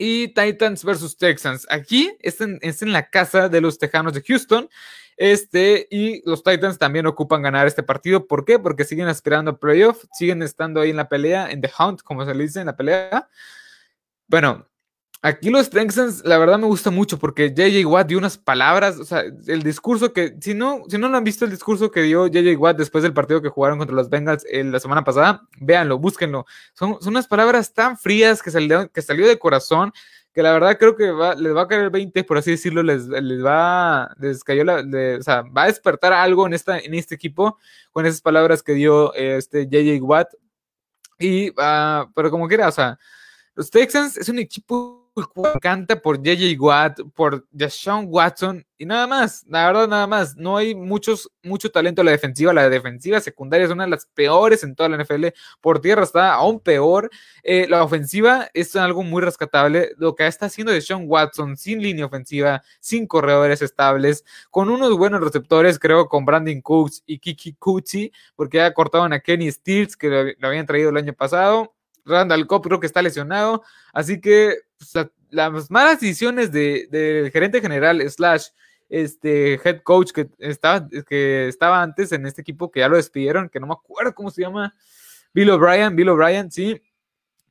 y 0.03 0.27
Titans 0.27 0.83
versus 0.83 1.15
Texans. 1.15 1.65
Aquí 1.69 2.13
es 2.19 2.41
en, 2.41 2.59
la 2.91 3.09
casa 3.09 3.47
de 3.47 3.61
los 3.61 3.79
Tejanos 3.79 4.13
de 4.13 4.21
Houston. 4.21 4.69
Este, 5.15 5.87
y 5.89 6.21
los 6.29 6.43
Titans 6.43 6.77
también 6.77 7.07
ocupan 7.07 7.41
ganar 7.41 7.67
este 7.67 7.83
partido. 7.83 8.27
¿Por 8.27 8.43
qué? 8.43 8.59
Porque 8.59 8.83
siguen 8.83 9.07
aspirando 9.07 9.51
a 9.51 9.95
siguen 10.11 10.43
estando 10.43 10.81
ahí 10.81 10.89
en 10.89 10.97
la 10.97 11.07
pelea, 11.07 11.49
en 11.49 11.61
the 11.61 11.71
hunt, 11.79 12.01
como 12.01 12.25
se 12.25 12.35
le 12.35 12.43
dice, 12.43 12.59
en 12.59 12.65
la 12.65 12.75
pelea. 12.75 13.29
Bueno, 14.27 14.67
Aquí 15.25 15.49
los 15.49 15.69
Texans, 15.69 16.21
la 16.25 16.37
verdad 16.37 16.59
me 16.59 16.67
gusta 16.67 16.91
mucho 16.91 17.17
porque 17.17 17.53
JJ 17.53 17.85
Watt 17.85 18.07
dio 18.07 18.17
unas 18.17 18.37
palabras, 18.37 18.99
o 18.99 19.05
sea, 19.05 19.23
el 19.47 19.63
discurso 19.63 20.11
que, 20.11 20.35
si 20.41 20.53
no, 20.53 20.83
si 20.89 20.97
no 20.97 21.07
lo 21.07 21.15
han 21.15 21.23
visto 21.23 21.45
el 21.45 21.51
discurso 21.51 21.91
que 21.91 22.01
dio 22.01 22.27
JJ 22.27 22.57
Watt 22.57 22.75
después 22.75 23.03
del 23.03 23.13
partido 23.13 23.41
que 23.41 23.47
jugaron 23.47 23.77
contra 23.77 23.95
los 23.95 24.09
Bengals 24.09 24.45
la 24.51 24.81
semana 24.81 25.05
pasada, 25.05 25.47
véanlo, 25.61 25.97
búsquenlo. 25.97 26.45
Son, 26.73 26.97
son 26.99 27.13
unas 27.13 27.27
palabras 27.29 27.73
tan 27.73 27.97
frías 27.97 28.43
que 28.43 28.51
salió, 28.51 28.91
que 28.91 29.01
salió 29.01 29.25
de 29.25 29.39
corazón 29.39 29.93
que 30.33 30.43
la 30.43 30.51
verdad 30.51 30.77
creo 30.77 30.97
que 30.97 31.05
les 31.37 31.55
va 31.55 31.61
a 31.61 31.67
caer 31.67 31.83
el 31.83 31.89
20, 31.89 32.21
por 32.25 32.39
así 32.39 32.51
decirlo, 32.51 32.83
les, 32.83 33.07
les 33.07 33.45
va, 33.45 34.13
les 34.19 34.43
cayó 34.43 34.65
la, 34.65 34.83
o 35.19 35.23
sea, 35.23 35.43
va 35.43 35.63
a 35.63 35.67
despertar 35.67 36.11
algo 36.11 36.45
en, 36.47 36.53
esta, 36.53 36.79
en 36.79 36.95
este 36.95 37.15
equipo 37.15 37.57
con 37.93 38.05
esas 38.05 38.19
palabras 38.19 38.61
que 38.61 38.73
dio 38.73 39.13
este 39.13 39.67
JJ 39.67 40.01
Watt. 40.01 40.33
Y, 41.17 41.51
uh, 41.51 42.11
pero 42.13 42.29
como 42.29 42.49
quiera, 42.49 42.67
o 42.67 42.71
sea, 42.73 42.99
los 43.55 43.69
Texans 43.69 44.17
es 44.17 44.27
un 44.27 44.39
equipo 44.39 45.02
canta 45.61 46.01
por 46.01 46.21
JJ 46.21 46.59
Watt, 46.59 46.99
por 47.13 47.47
Deshaun 47.51 48.05
Watson 48.09 48.65
y 48.77 48.85
nada 48.85 49.07
más, 49.07 49.45
la 49.47 49.67
verdad 49.67 49.87
nada 49.87 50.07
más. 50.07 50.35
No 50.35 50.57
hay 50.57 50.75
muchos, 50.75 51.31
mucho 51.41 51.71
talento 51.71 52.01
en 52.01 52.07
la 52.07 52.11
defensiva. 52.11 52.51
La 52.53 52.69
defensiva 52.69 53.21
secundaria 53.21 53.65
es 53.65 53.71
una 53.71 53.85
de 53.85 53.91
las 53.91 54.07
peores 54.07 54.63
en 54.63 54.75
toda 54.75 54.89
la 54.89 55.01
NFL. 55.01 55.27
Por 55.61 55.79
tierra 55.79 56.03
está 56.03 56.33
aún 56.33 56.59
peor. 56.59 57.09
Eh, 57.43 57.67
la 57.69 57.83
ofensiva 57.83 58.49
es 58.53 58.75
algo 58.75 59.03
muy 59.03 59.21
rescatable. 59.21 59.91
Lo 59.97 60.15
que 60.15 60.27
está 60.27 60.47
haciendo 60.47 60.73
Deshaun 60.73 61.05
Watson 61.07 61.55
sin 61.55 61.81
línea 61.81 62.05
ofensiva, 62.05 62.63
sin 62.79 63.07
corredores 63.07 63.61
estables, 63.61 64.25
con 64.49 64.69
unos 64.69 64.97
buenos 64.97 65.21
receptores, 65.21 65.79
creo, 65.79 66.09
con 66.09 66.25
Brandon 66.25 66.61
Cooks 66.61 67.03
y 67.05 67.19
Kiki 67.19 67.53
Cucci, 67.53 68.11
porque 68.35 68.57
ya 68.57 68.73
cortaron 68.73 69.13
a 69.13 69.19
Kenny 69.19 69.51
Stills, 69.51 69.95
que 69.95 70.35
lo 70.37 70.47
habían 70.47 70.65
traído 70.65 70.89
el 70.89 70.97
año 70.97 71.13
pasado 71.13 71.73
Randall 72.05 72.47
Cobb 72.47 72.63
creo 72.63 72.79
que 72.79 72.87
está 72.87 73.01
lesionado. 73.01 73.63
Así 73.93 74.19
que 74.19 74.57
las 75.29 75.71
malas 75.71 75.99
decisiones 75.99 76.51
del 76.51 77.31
gerente 77.31 77.61
general 77.61 78.01
slash 78.09 78.47
este 78.89 79.53
head 79.63 79.81
coach 79.81 80.11
que 80.11 80.29
estaba, 80.37 80.87
que 81.07 81.47
estaba 81.47 81.81
antes 81.81 82.11
en 82.11 82.25
este 82.25 82.41
equipo, 82.41 82.69
que 82.69 82.81
ya 82.81 82.89
lo 82.89 82.97
despidieron, 82.97 83.49
que 83.49 83.59
no 83.59 83.67
me 83.67 83.73
acuerdo 83.73 84.13
cómo 84.13 84.29
se 84.29 84.41
llama, 84.41 84.75
Bill 85.33 85.49
O'Brien, 85.49 85.95
Bill 85.95 86.09
O'Brien, 86.09 86.51
sí. 86.51 86.79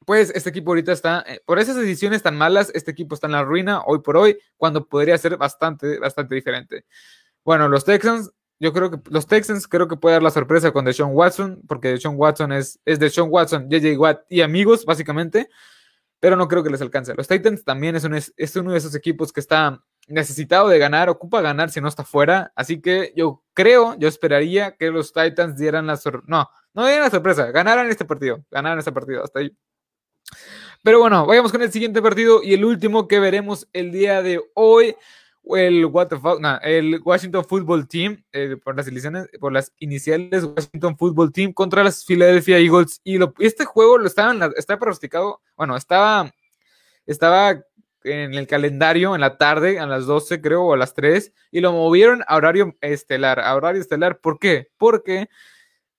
Pues 0.07 0.33
este 0.35 0.51
equipo 0.51 0.71
ahorita 0.73 0.93
está, 0.93 1.25
eh, 1.27 1.41
por 1.45 1.59
esas 1.59 1.77
decisiones 1.77 2.23
tan 2.23 2.37
malas, 2.37 2.71
este 2.75 2.91
equipo 2.91 3.15
está 3.15 3.27
en 3.27 3.33
la 3.33 3.45
ruina 3.45 3.83
hoy 3.87 4.01
por 4.01 4.17
hoy, 4.17 4.39
cuando 4.57 4.87
podría 4.87 5.17
ser 5.19 5.37
bastante, 5.37 5.99
bastante 5.99 6.35
diferente. 6.35 6.85
Bueno, 7.45 7.69
los 7.69 7.85
Texans 7.85 8.33
yo 8.63 8.73
creo 8.73 8.93
que 8.93 8.99
los 9.11 9.27
Texans 9.27 9.67
creo 9.67 9.89
que 9.89 9.97
puede 9.97 10.15
dar 10.15 10.23
la 10.23 10.31
sorpresa 10.31 10.71
con 10.71 10.85
Deshaun 10.85 11.11
Watson, 11.13 11.61
porque 11.67 11.89
Deshaun 11.89 12.15
Watson 12.17 12.53
es, 12.53 12.79
es 12.85 13.01
Deshaun 13.01 13.29
Watson, 13.29 13.69
JJ 13.69 13.99
Watt 13.99 14.21
y 14.29 14.41
amigos, 14.41 14.85
básicamente, 14.85 15.49
pero 16.23 16.37
no 16.37 16.47
creo 16.47 16.63
que 16.63 16.71
les 16.71 16.81
alcance. 16.81 17.15
Los 17.17 17.27
Titans 17.27 17.65
también 17.65 17.97
es, 17.97 18.05
un, 18.05 18.15
es 18.15 18.57
uno 18.57 18.71
de 18.71 18.79
esos 18.79 18.95
equipos 18.95 19.33
que 19.33 19.41
está 19.41 19.83
necesitado 20.07 20.69
de 20.69 20.79
ganar, 20.79 21.09
ocupa 21.09 21.41
ganar 21.41 21.71
si 21.71 21.81
no 21.81 21.89
está 21.89 22.05
fuera, 22.05 22.53
así 22.55 22.81
que 22.81 23.13
yo 23.17 23.43
creo, 23.55 23.97
yo 23.99 24.07
esperaría 24.07 24.77
que 24.77 24.93
los 24.93 25.13
Titans 25.13 25.57
dieran 25.57 25.89
la 25.89 25.97
sorpresa, 25.97 26.27
no, 26.29 26.49
no 26.75 26.87
dieran 26.87 27.07
la 27.07 27.11
sorpresa, 27.11 27.51
ganaran 27.51 27.91
este 27.91 28.05
partido, 28.05 28.45
ganaran 28.53 28.79
este 28.79 28.93
partido, 28.93 29.25
hasta 29.25 29.41
ahí. 29.41 29.51
Pero 30.85 31.01
bueno, 31.01 31.27
vayamos 31.27 31.51
con 31.51 31.61
el 31.61 31.73
siguiente 31.73 32.01
partido 32.01 32.41
y 32.41 32.55
el 32.55 32.65
último 32.65 33.09
que 33.09 33.19
veremos 33.19 33.69
el 33.73 33.91
día 33.91 34.23
de 34.23 34.41
hoy 34.55 34.95
el, 35.45 35.87
what 35.87 36.09
el 36.63 37.01
Washington 37.05 37.45
Football 37.45 37.89
Team, 37.89 38.25
eh, 38.33 38.57
por, 38.63 38.75
las 38.77 39.73
iniciales 39.79 40.45
Washington 40.45 40.97
Football 40.97 41.33
Team 41.33 41.53
contra 41.53 41.85
las 41.85 42.05
Philadelphia 42.05 42.59
Eagles. 42.59 43.01
Y 43.05 43.19
lo, 43.19 43.35
este 43.39 43.65
juego 43.65 43.99
lo 43.99 44.07
estaba 44.07 44.79
pronosticado, 44.79 45.41
bueno, 45.57 45.77
estaba, 45.77 46.33
estaba 47.07 47.63
en 48.05 48.35
el 48.35 48.47
calendario 48.47 49.15
en 49.15 49.21
la 49.21 49.37
tarde, 49.37 49.79
a 49.79 49.87
las 49.87 50.07
12 50.07 50.41
creo, 50.41 50.65
o 50.65 50.75
a 50.75 50.77
las 50.77 50.95
3, 50.95 51.33
y 51.51 51.61
lo 51.61 51.73
movieron 51.73 52.25
a 52.27 52.37
horario 52.37 52.77
estelar. 52.81 53.41
A 53.41 53.55
horario 53.55 53.81
estelar, 53.81 54.19
¿por 54.19 54.39
qué? 54.39 54.69
Porque 54.77 55.29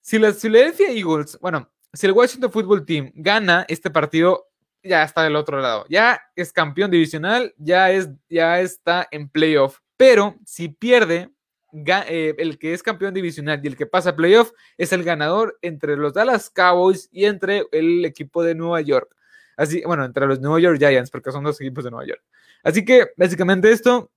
si 0.02 0.20
las 0.20 0.42
Philadelphia 0.42 0.90
Eagles, 0.90 1.38
bueno, 1.42 1.70
si 1.94 2.08
el 2.08 2.14
Washington 2.14 2.52
Football 2.52 2.86
Team 2.86 3.12
gana 3.16 3.66
este 3.68 3.90
partido, 3.90 4.48
ya 4.84 5.04
está 5.04 5.24
del 5.24 5.36
otro 5.36 5.60
lado. 5.60 5.86
Ya 5.90 6.22
es 6.36 6.52
campeón 6.52 6.92
divisional, 6.92 7.54
ya, 7.58 7.92
es, 7.92 8.10
ya 8.30 8.60
está 8.60 9.08
en 9.12 9.30
playoff. 9.30 9.80
Pero 9.98 10.36
si 10.46 10.70
pierde, 10.70 11.30
eh, 11.74 12.36
el 12.38 12.60
que 12.60 12.74
es 12.74 12.84
campeón 12.84 13.14
divisional 13.14 13.60
y 13.64 13.68
el 13.68 13.78
que 13.78 13.88
pasa 13.88 14.12
a 14.12 14.16
playoff 14.16 14.52
es 14.78 14.94
el 14.94 15.04
ganador 15.04 15.58
entre 15.62 15.98
los 15.98 16.14
Dallas 16.14 16.50
Cowboys 16.50 17.10
y 17.12 17.26
entre 17.26 17.66
el 17.72 18.06
equipo 18.06 18.44
de 18.44 18.54
Nueva 18.54 18.82
York. 18.82 19.16
Así, 19.58 19.82
bueno, 19.86 20.06
entre 20.06 20.28
los 20.28 20.40
New 20.40 20.58
York 20.60 20.78
Giants, 20.78 21.12
porque 21.12 21.32
son 21.32 21.44
dos 21.44 21.60
equipos 21.62 21.84
de 21.84 21.92
Nueva 21.92 22.06
York. 22.08 22.24
Así 22.64 22.86
que 22.86 23.08
básicamente 23.18 23.72
esto, 23.72 24.12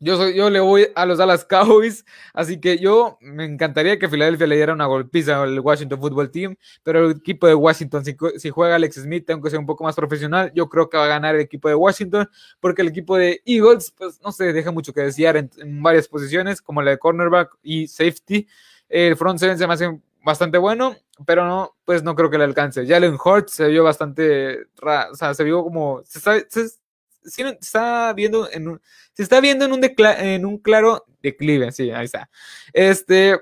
yo, 0.00 0.16
soy, 0.16 0.34
yo 0.34 0.48
le 0.48 0.60
voy 0.60 0.88
a 0.94 1.04
los 1.04 1.18
Dallas 1.18 1.44
Cowboys, 1.44 2.06
así 2.32 2.58
que 2.58 2.78
yo 2.78 3.18
me 3.20 3.44
encantaría 3.44 3.98
que 3.98 4.08
Filadelfia 4.08 4.46
le 4.46 4.56
diera 4.56 4.72
una 4.72 4.86
golpiza 4.86 5.42
al 5.42 5.60
Washington 5.60 6.00
Football 6.00 6.30
Team, 6.30 6.56
pero 6.82 7.06
el 7.06 7.16
equipo 7.18 7.46
de 7.46 7.54
Washington, 7.54 8.02
si, 8.04 8.50
juega 8.50 8.76
Alex 8.76 8.96
Smith, 9.02 9.28
aunque 9.30 9.50
sea 9.50 9.58
un 9.58 9.66
poco 9.66 9.84
más 9.84 9.94
profesional, 9.94 10.50
yo 10.54 10.68
creo 10.68 10.88
que 10.88 10.96
va 10.96 11.04
a 11.04 11.08
ganar 11.08 11.34
el 11.34 11.42
equipo 11.42 11.68
de 11.68 11.74
Washington, 11.74 12.28
porque 12.60 12.82
el 12.82 12.88
equipo 12.88 13.16
de 13.16 13.42
Eagles, 13.44 13.92
pues 13.96 14.20
no 14.22 14.32
se 14.32 14.52
deja 14.52 14.70
mucho 14.70 14.92
que 14.92 15.02
desear 15.02 15.36
en, 15.36 15.50
varias 15.82 16.08
posiciones, 16.08 16.62
como 16.62 16.82
la 16.82 16.92
de 16.92 16.98
cornerback 16.98 17.56
y 17.62 17.86
safety. 17.86 18.48
El 18.88 19.16
front 19.16 19.38
seven 19.38 19.58
se 19.58 19.66
me 19.66 19.74
hace 19.74 20.00
bastante 20.24 20.58
bueno, 20.58 20.96
pero 21.26 21.46
no, 21.46 21.76
pues 21.84 22.02
no 22.02 22.14
creo 22.14 22.30
que 22.30 22.38
le 22.38 22.44
alcance. 22.44 22.86
Jalen 22.86 23.18
Hurts 23.22 23.52
se 23.52 23.68
vio 23.68 23.84
bastante, 23.84 24.62
o 24.82 25.14
sea, 25.14 25.34
se 25.34 25.44
vio 25.44 25.62
como, 25.62 26.02
se, 26.04 26.20
se, 26.48 26.80
está 27.22 28.12
viendo 28.12 28.50
en 28.50 28.68
un, 28.68 28.80
se 29.12 29.22
está 29.22 29.40
viendo 29.40 29.64
en 29.64 29.72
un, 29.72 29.80
en 29.84 30.46
un 30.46 30.58
claro 30.58 31.04
declive, 31.22 31.72
sí, 31.72 31.90
ahí 31.90 32.06
está. 32.06 32.30
Este, 32.72 33.38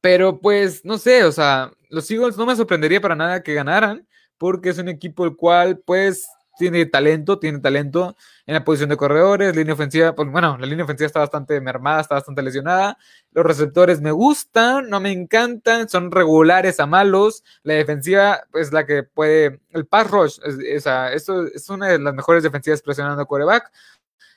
pero 0.00 0.38
pues, 0.40 0.84
no 0.84 0.98
sé, 0.98 1.24
o 1.24 1.32
sea, 1.32 1.72
los 1.88 2.10
Eagles 2.10 2.36
no 2.36 2.46
me 2.46 2.56
sorprendería 2.56 3.00
para 3.00 3.16
nada 3.16 3.42
que 3.42 3.54
ganaran, 3.54 4.06
porque 4.38 4.70
es 4.70 4.78
un 4.78 4.88
equipo 4.88 5.24
el 5.24 5.36
cual, 5.36 5.78
pues, 5.78 6.28
tiene 6.56 6.86
talento, 6.86 7.38
tiene 7.38 7.58
talento 7.58 8.16
en 8.46 8.54
la 8.54 8.64
posición 8.64 8.90
de 8.90 8.96
corredores, 8.96 9.56
línea 9.56 9.74
ofensiva, 9.74 10.14
pues 10.14 10.30
bueno, 10.30 10.56
la 10.58 10.66
línea 10.66 10.84
ofensiva 10.84 11.06
está 11.06 11.20
bastante 11.20 11.60
mermada, 11.60 12.00
está 12.00 12.14
bastante 12.16 12.42
lesionada, 12.42 12.98
los 13.32 13.44
receptores 13.44 14.00
me 14.00 14.12
gustan, 14.12 14.88
no 14.88 15.00
me 15.00 15.12
encantan, 15.12 15.88
son 15.88 16.10
regulares 16.10 16.80
a 16.80 16.86
malos, 16.86 17.44
la 17.62 17.74
defensiva 17.74 18.44
pues 18.50 18.72
la 18.72 18.86
que 18.86 19.02
puede, 19.02 19.60
el 19.70 19.86
pass 19.86 20.10
rush, 20.10 20.38
esa, 20.66 21.12
esto 21.12 21.46
es 21.46 21.68
una 21.68 21.88
de 21.88 21.98
las 21.98 22.14
mejores 22.14 22.42
defensivas 22.42 22.82
presionando 22.82 23.22
a 23.22 23.26
quarterback, 23.26 23.70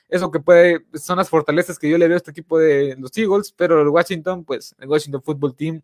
eso 0.08 0.30
que 0.30 0.40
puede, 0.40 0.86
son 0.94 1.18
las 1.18 1.28
fortalezas 1.28 1.78
que 1.78 1.88
yo 1.88 1.98
le 1.98 2.08
veo 2.08 2.16
a 2.16 2.18
este 2.18 2.30
equipo 2.30 2.58
de 2.58 2.96
los 2.98 3.16
Eagles, 3.16 3.52
pero 3.52 3.82
el 3.82 3.88
Washington, 3.88 4.44
pues 4.44 4.74
el 4.78 4.88
Washington 4.88 5.22
Football 5.22 5.54
Team 5.54 5.82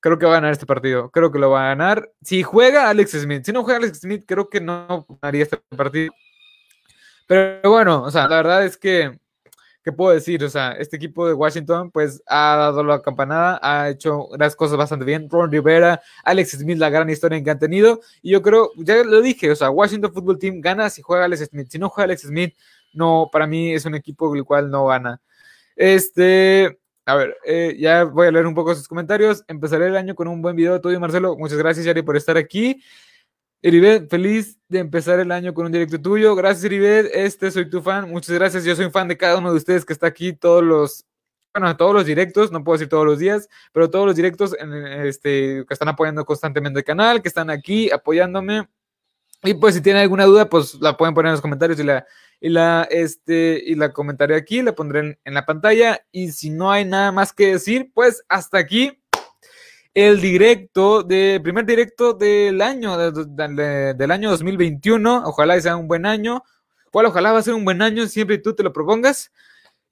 creo 0.00 0.18
que 0.18 0.26
va 0.26 0.32
a 0.32 0.34
ganar 0.36 0.52
este 0.52 0.66
partido. 0.66 1.10
Creo 1.10 1.30
que 1.30 1.38
lo 1.38 1.50
va 1.50 1.66
a 1.66 1.68
ganar. 1.68 2.10
Si 2.22 2.42
juega 2.42 2.88
Alex 2.88 3.12
Smith, 3.12 3.44
si 3.44 3.52
no 3.52 3.62
juega 3.62 3.78
Alex 3.78 4.00
Smith, 4.00 4.24
creo 4.26 4.48
que 4.48 4.60
no 4.60 5.06
ganaría 5.20 5.44
este 5.44 5.58
partido. 5.76 6.12
Pero 7.26 7.70
bueno, 7.70 8.02
o 8.02 8.10
sea, 8.10 8.26
la 8.26 8.36
verdad 8.36 8.64
es 8.64 8.76
que, 8.76 9.18
¿qué 9.84 9.92
puedo 9.92 10.12
decir? 10.12 10.42
O 10.42 10.50
sea, 10.50 10.72
este 10.72 10.96
equipo 10.96 11.28
de 11.28 11.34
Washington, 11.34 11.90
pues 11.90 12.22
ha 12.26 12.56
dado 12.56 12.82
la 12.82 13.00
campanada, 13.02 13.60
ha 13.62 13.88
hecho 13.90 14.28
las 14.38 14.56
cosas 14.56 14.76
bastante 14.76 15.04
bien. 15.04 15.28
Ron 15.30 15.50
Rivera, 15.50 16.00
Alex 16.24 16.58
Smith, 16.58 16.78
la 16.78 16.90
gran 16.90 17.08
historia 17.08 17.42
que 17.42 17.50
han 17.50 17.58
tenido. 17.58 18.00
Y 18.22 18.32
yo 18.32 18.42
creo, 18.42 18.70
ya 18.76 19.04
lo 19.04 19.20
dije, 19.22 19.50
o 19.50 19.56
sea, 19.56 19.70
Washington 19.70 20.12
Football 20.12 20.38
Team 20.38 20.60
gana 20.60 20.90
si 20.90 21.02
juega 21.02 21.26
Alex 21.26 21.46
Smith. 21.50 21.68
Si 21.70 21.78
no 21.78 21.88
juega 21.88 22.06
Alex 22.06 22.22
Smith, 22.22 22.54
no, 22.92 23.28
para 23.30 23.46
mí 23.46 23.72
es 23.74 23.84
un 23.84 23.94
equipo 23.94 24.34
el 24.34 24.44
cual 24.44 24.70
no 24.70 24.86
gana. 24.86 25.20
Este, 25.76 26.80
a 27.06 27.14
ver, 27.14 27.36
eh, 27.44 27.76
ya 27.78 28.04
voy 28.04 28.26
a 28.26 28.30
leer 28.30 28.46
un 28.46 28.54
poco 28.54 28.74
sus 28.74 28.86
comentarios. 28.86 29.42
Empezaré 29.48 29.86
el 29.86 29.96
año 29.96 30.14
con 30.14 30.28
un 30.28 30.42
buen 30.42 30.54
video 30.54 30.80
tuyo, 30.80 31.00
Marcelo. 31.00 31.36
Muchas 31.36 31.58
gracias, 31.58 31.86
Yari, 31.86 32.02
por 32.02 32.16
estar 32.16 32.36
aquí. 32.36 32.82
Eribet, 33.62 34.08
feliz 34.08 34.58
de 34.68 34.78
empezar 34.78 35.20
el 35.20 35.32
año 35.32 35.52
con 35.52 35.66
un 35.66 35.72
directo 35.72 36.00
tuyo. 36.00 36.34
Gracias, 36.34 36.64
Eribet. 36.64 37.10
Este, 37.12 37.50
soy 37.50 37.68
tu 37.68 37.82
fan. 37.82 38.08
Muchas 38.10 38.34
gracias. 38.34 38.64
Yo 38.64 38.76
soy 38.76 38.90
fan 38.90 39.08
de 39.08 39.16
cada 39.16 39.38
uno 39.38 39.50
de 39.50 39.56
ustedes 39.56 39.84
que 39.84 39.92
está 39.92 40.06
aquí 40.06 40.32
todos 40.32 40.62
los, 40.62 41.04
bueno, 41.52 41.76
todos 41.76 41.94
los 41.94 42.06
directos, 42.06 42.52
no 42.52 42.62
puedo 42.62 42.78
decir 42.78 42.88
todos 42.88 43.04
los 43.04 43.18
días, 43.18 43.48
pero 43.72 43.90
todos 43.90 44.06
los 44.06 44.16
directos 44.16 44.54
este, 45.04 45.64
que 45.66 45.74
están 45.74 45.88
apoyando 45.88 46.24
constantemente 46.24 46.78
el 46.80 46.84
canal, 46.84 47.22
que 47.22 47.28
están 47.28 47.50
aquí 47.50 47.90
apoyándome. 47.90 48.68
Y 49.42 49.54
pues 49.54 49.74
si 49.74 49.80
tienen 49.80 50.02
alguna 50.02 50.26
duda, 50.26 50.48
pues 50.48 50.74
la 50.80 50.96
pueden 50.96 51.14
poner 51.14 51.30
en 51.30 51.32
los 51.32 51.40
comentarios 51.40 51.80
y 51.80 51.82
la, 51.82 52.06
y 52.40 52.48
la, 52.48 52.88
este, 52.90 53.62
y 53.64 53.74
la 53.74 53.92
comentaré 53.92 54.34
aquí, 54.34 54.62
la 54.62 54.74
pondré 54.74 55.18
en, 55.22 55.34
la 55.34 55.44
pantalla. 55.44 56.00
Y 56.10 56.32
si 56.32 56.50
no 56.50 56.72
hay 56.72 56.86
nada 56.86 57.12
más 57.12 57.32
que 57.32 57.52
decir, 57.52 57.90
pues 57.92 58.24
hasta 58.28 58.58
aquí 58.58 58.98
el 59.92 60.20
directo, 60.20 61.02
de, 61.02 61.38
primer 61.42 61.66
directo 61.66 62.14
del 62.14 62.62
año, 62.62 62.96
del 62.96 64.10
año 64.10 64.30
2021. 64.30 65.24
Ojalá 65.26 65.60
sea 65.60 65.76
un 65.76 65.86
buen 65.86 66.06
año. 66.06 66.42
Ojalá 66.92 67.32
va 67.32 67.38
a 67.38 67.42
ser 67.42 67.54
un 67.54 67.64
buen 67.64 67.82
año 67.82 68.06
siempre 68.06 68.38
tú 68.38 68.54
te 68.54 68.62
lo 68.62 68.72
propongas. 68.72 69.30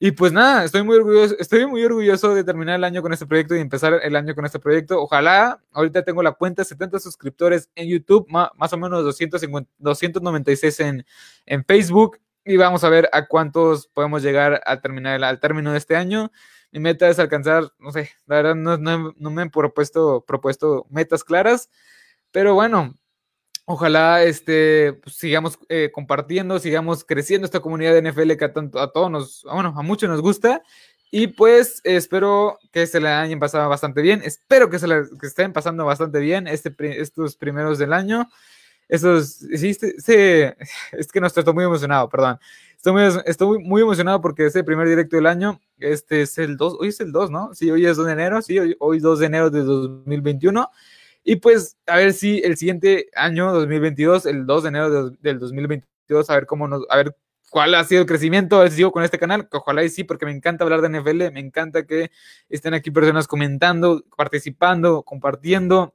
Y 0.01 0.11
pues 0.11 0.31
nada, 0.31 0.63
estoy 0.63 0.81
muy 0.83 0.95
orgulloso, 0.95 1.35
estoy 1.39 1.65
muy 1.65 1.83
orgulloso 1.83 2.33
de 2.33 2.45
terminar 2.45 2.77
el 2.77 2.85
año 2.85 3.01
con 3.01 3.11
este 3.11 3.25
proyecto 3.25 3.53
y 3.53 3.59
empezar 3.59 3.99
el 4.01 4.15
año 4.15 4.33
con 4.33 4.45
este 4.45 4.57
proyecto. 4.57 5.01
Ojalá, 5.01 5.61
ahorita 5.73 6.03
tengo 6.03 6.23
la 6.23 6.31
cuenta 6.31 6.63
70 6.63 6.99
suscriptores 6.99 7.69
en 7.75 7.89
YouTube, 7.89 8.25
más, 8.29 8.73
o 8.73 8.77
menos 8.77 9.03
250, 9.03 9.69
296 9.77 10.79
en, 10.79 11.05
en 11.45 11.65
Facebook 11.65 12.17
y 12.45 12.57
vamos 12.57 12.83
a 12.83 12.89
ver 12.89 13.09
a 13.13 13.27
cuántos 13.27 13.87
podemos 13.87 14.23
llegar 14.23 14.61
al 14.65 14.81
terminar 14.81 15.23
al 15.23 15.39
término 15.39 15.71
de 15.71 15.77
este 15.77 15.95
año. 15.95 16.31
Mi 16.71 16.79
meta 16.79 17.09
es 17.09 17.19
alcanzar, 17.19 17.71
no 17.79 17.91
sé, 17.91 18.11
la 18.27 18.35
verdad 18.37 18.55
no, 18.55 18.77
no, 18.77 19.31
me 19.31 19.43
he 19.43 19.49
propuesto, 19.49 20.23
propuesto 20.27 20.85
metas 20.89 21.23
claras, 21.23 21.69
pero 22.31 22.53
bueno, 22.53 22.95
ojalá 23.65 24.23
este, 24.23 24.93
pues, 24.93 25.15
sigamos 25.15 25.59
eh, 25.69 25.91
compartiendo, 25.93 26.59
sigamos 26.59 27.03
creciendo 27.03 27.45
esta 27.45 27.59
comunidad 27.59 27.93
de 27.93 28.11
NFL 28.11 28.33
que 28.37 28.45
a, 28.45 28.53
tanto, 28.53 28.79
a 28.79 28.91
todos 28.91 29.09
nos, 29.09 29.43
bueno, 29.43 29.73
a 29.77 29.81
muchos 29.81 30.09
nos 30.09 30.21
gusta. 30.21 30.61
Y 31.11 31.27
pues 31.27 31.81
espero 31.85 32.59
que 32.71 32.85
se 32.85 32.99
la 32.99 33.21
hayan 33.21 33.39
pasado 33.39 33.67
bastante 33.67 34.01
bien. 34.01 34.21
Espero 34.23 34.69
que 34.69 34.77
se 34.77 34.87
la 34.87 35.07
que 35.19 35.25
estén 35.25 35.53
pasando 35.53 35.83
bastante 35.85 36.19
bien 36.19 36.47
este, 36.47 36.71
estos 37.01 37.35
primeros 37.35 37.79
del 37.79 37.93
año. 37.93 38.29
Eso 38.89 39.21
sí, 39.21 39.77
es 40.91 41.11
que 41.11 41.21
no 41.21 41.27
estoy, 41.27 41.53
muy 41.53 41.63
emocionado, 41.63 42.09
perdón. 42.09 42.39
Estoy 42.75 42.93
muy, 42.93 43.03
estoy 43.25 43.63
muy 43.63 43.81
emocionado 43.83 44.19
porque 44.19 44.47
es 44.47 44.55
el 44.55 44.65
primer 44.65 44.87
directo 44.87 45.15
del 45.15 45.27
año. 45.27 45.61
Este 45.77 46.23
es 46.23 46.39
el 46.39 46.57
2, 46.57 46.77
hoy 46.79 46.87
es 46.87 46.99
el 46.99 47.11
2, 47.11 47.29
¿no? 47.29 47.53
Sí, 47.53 47.69
hoy 47.69 47.85
es 47.85 47.97
2 47.97 48.07
de 48.07 48.13
enero, 48.13 48.41
sí, 48.41 48.57
hoy, 48.57 48.75
hoy 48.79 48.99
2 48.99 49.19
de 49.19 49.25
enero 49.27 49.49
de 49.51 49.61
2021. 49.61 50.69
Y 51.23 51.35
pues 51.35 51.77
a 51.85 51.97
ver 51.97 52.13
si 52.13 52.39
el 52.39 52.57
siguiente 52.57 53.09
año, 53.13 53.53
2022, 53.53 54.25
el 54.25 54.47
2 54.47 54.63
de 54.63 54.69
enero 54.69 55.09
del 55.11 55.37
2022, 55.37 56.29
a 56.29 56.33
ver 56.33 56.47
cómo 56.47 56.67
nos, 56.67 56.83
a 56.89 56.97
ver 56.97 57.15
cuál 57.51 57.75
ha 57.75 57.83
sido 57.83 58.01
el 58.01 58.07
crecimiento, 58.07 58.57
a 58.57 58.61
ver 58.61 58.71
si 58.71 58.77
sigo 58.77 58.91
con 58.91 59.03
este 59.03 59.19
canal, 59.19 59.47
ojalá 59.51 59.83
y 59.83 59.89
sí, 59.89 60.03
porque 60.03 60.25
me 60.25 60.31
encanta 60.31 60.63
hablar 60.63 60.81
de 60.81 60.89
NFL, 60.89 61.31
me 61.31 61.39
encanta 61.39 61.85
que 61.85 62.09
estén 62.49 62.73
aquí 62.73 62.89
personas 62.89 63.27
comentando, 63.27 64.03
participando, 64.17 65.03
compartiendo 65.03 65.93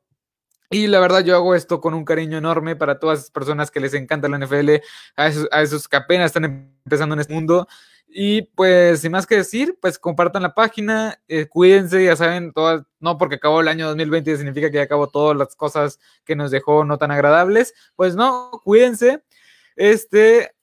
y 0.75 0.89
la 0.89 0.99
verdad, 0.99 1.25
yo 1.25 1.37
hago 1.37 1.55
esto 1.55 1.81
con 1.81 1.95
un 1.95 2.05
cariño 2.05 2.37
enorme 2.37 2.75
para 2.75 2.99
todas 2.99 3.21
las 3.21 3.31
personas 3.31 3.71
que 3.71 3.79
les 3.79 3.95
encanta 3.95 4.29
la 4.29 4.39
NFL, 4.39 4.81
a 5.15 5.63
esos, 5.63 5.87
que 5.87 5.97
apenas 5.97 6.27
están 6.27 6.45
empezando 6.85 7.15
en 7.15 7.21
este 7.21 7.33
mundo. 7.33 7.69
Y 8.09 8.43
pues, 8.43 9.01
sin 9.01 9.13
más 9.13 9.25
que 9.25 9.37
decir, 9.37 9.79
pues 9.81 10.01
compartan 10.01 10.43
la 10.43 10.53
página, 10.53 11.21
eh, 11.29 11.47
cuídense, 11.47 12.05
ya 12.05 12.17
saben, 12.17 12.53
todas, 12.53 12.83
no 12.99 13.19
porque 13.19 13.37
acabó 13.37 13.61
el 13.61 13.69
año 13.69 13.87
2020 13.87 14.37
significa 14.37 14.69
que 14.69 14.79
ya 14.79 14.83
acabó 14.83 15.09
todas 15.09 15.37
las 15.37 15.55
cosas 15.55 16.01
que 16.25 16.35
nos 16.35 16.51
dejó 16.51 16.85
no 16.85 16.99
tan 16.99 17.13
agradables. 17.13 17.73
Pues 17.95 18.17
no, 18.17 18.51
cuídense. 18.65 19.23
Este, 19.77 20.55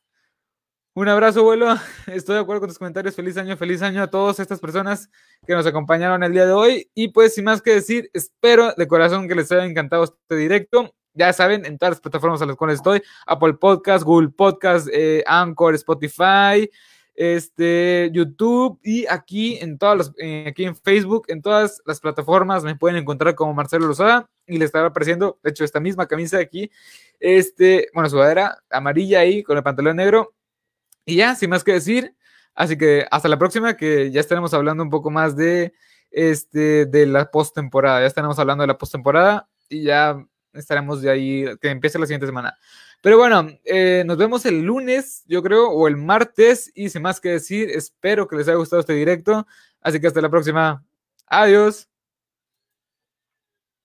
un 1.02 1.08
abrazo, 1.08 1.40
abuelo. 1.40 1.76
Estoy 2.08 2.36
de 2.36 2.42
acuerdo 2.42 2.62
con 2.62 2.70
tus 2.70 2.78
comentarios. 2.78 3.16
Feliz 3.16 3.36
año, 3.36 3.58
feliz 3.58 3.82
año 3.82 4.04
a 4.04 4.08
todas 4.08 4.40
estas 4.40 4.60
personas 4.60 5.10
que 5.48 5.54
nos 5.54 5.66
acompañaron 5.66 6.22
el 6.24 6.32
día 6.32 6.46
de 6.46 6.52
hoy. 6.52 6.92
Y 6.94 7.08
pues, 7.08 7.34
sin 7.34 7.46
más 7.46 7.62
que 7.62 7.74
decir, 7.74 8.12
espero 8.14 8.74
de 8.78 8.88
corazón 8.88 9.28
que 9.28 9.34
les 9.34 9.52
haya 9.52 9.66
encantado 9.66 10.04
este 10.04 10.36
directo. 10.36 10.94
Ya 11.14 11.34
saben, 11.34 11.66
en 11.66 11.80
todas 11.80 11.94
las 11.94 12.02
plataformas 12.02 12.42
a 12.44 12.46
las 12.46 12.56
cuales 12.56 12.76
estoy: 12.76 13.02
Apple 13.26 13.56
Podcast, 13.56 14.04
Google 14.04 14.30
Podcast, 14.30 14.88
eh, 14.94 15.24
Anchor, 15.26 15.74
Spotify, 15.74 16.70
este, 17.16 18.12
YouTube 18.14 18.80
y 18.84 19.08
aquí 19.08 19.58
en 19.58 19.80
todas 19.80 19.98
las, 19.98 20.14
eh, 20.20 20.46
aquí 20.48 20.66
en 20.66 20.76
Facebook, 20.76 21.26
en 21.30 21.42
todas 21.42 21.82
las 21.86 22.00
plataformas 22.00 22.64
me 22.64 22.76
pueden 22.76 22.98
encontrar 22.98 23.34
como 23.34 23.54
Marcelo 23.56 23.88
Lozada 23.88 24.30
y 24.46 24.58
le 24.58 24.66
estará 24.66 24.88
apareciendo, 24.88 25.40
de 25.44 25.50
hecho, 25.50 25.64
esta 25.64 25.80
misma 25.80 26.08
camisa 26.08 26.38
de 26.38 26.44
aquí, 26.44 26.72
este, 27.20 27.90
bueno, 27.94 28.10
sudadera 28.10 28.60
amarilla 28.70 29.20
ahí 29.20 29.44
con 29.44 29.58
el 29.58 29.64
pantalón 29.64 29.98
negro 29.98 30.34
y 31.06 31.18
ya, 31.18 31.36
sin 31.36 31.50
más 31.50 31.64
que 31.64 31.74
decir, 31.74 32.16
así 32.56 32.78
que 32.78 33.06
hasta 33.12 33.28
la 33.28 33.40
próxima, 33.40 33.76
que 33.76 34.12
ya 34.12 34.20
estaremos 34.20 34.54
hablando 34.54 34.84
un 34.84 34.90
poco 34.90 35.12
más 35.12 35.36
de, 35.36 35.74
este, 36.12 36.86
de 36.86 37.06
la 37.06 37.32
postemporada. 37.32 38.02
Ya 38.02 38.08
estaremos 38.08 38.38
hablando 38.40 38.64
de 38.64 38.68
la 38.68 38.78
postemporada 38.78 39.50
y 39.70 39.84
ya 39.84 40.24
estaremos 40.54 41.02
de 41.02 41.10
ahí, 41.10 41.46
que 41.62 41.70
empiece 41.70 42.00
la 42.00 42.06
siguiente 42.06 42.28
semana. 42.28 42.58
Pero 43.02 43.18
bueno, 43.18 43.50
eh, 43.66 44.04
nos 44.06 44.18
vemos 44.18 44.46
el 44.46 44.62
lunes, 44.62 45.24
yo 45.26 45.42
creo, 45.42 45.70
o 45.70 45.88
el 45.88 45.98
martes. 45.98 46.72
Y 46.76 46.90
sin 46.90 47.02
más 47.02 47.20
que 47.20 47.30
decir, 47.30 47.70
espero 47.72 48.28
que 48.28 48.36
les 48.36 48.48
haya 48.48 48.58
gustado 48.58 48.82
este 48.82 48.94
directo. 48.94 49.48
Así 49.82 50.00
que 50.00 50.08
hasta 50.08 50.22
la 50.22 50.30
próxima. 50.30 50.84
Adiós. 51.28 51.91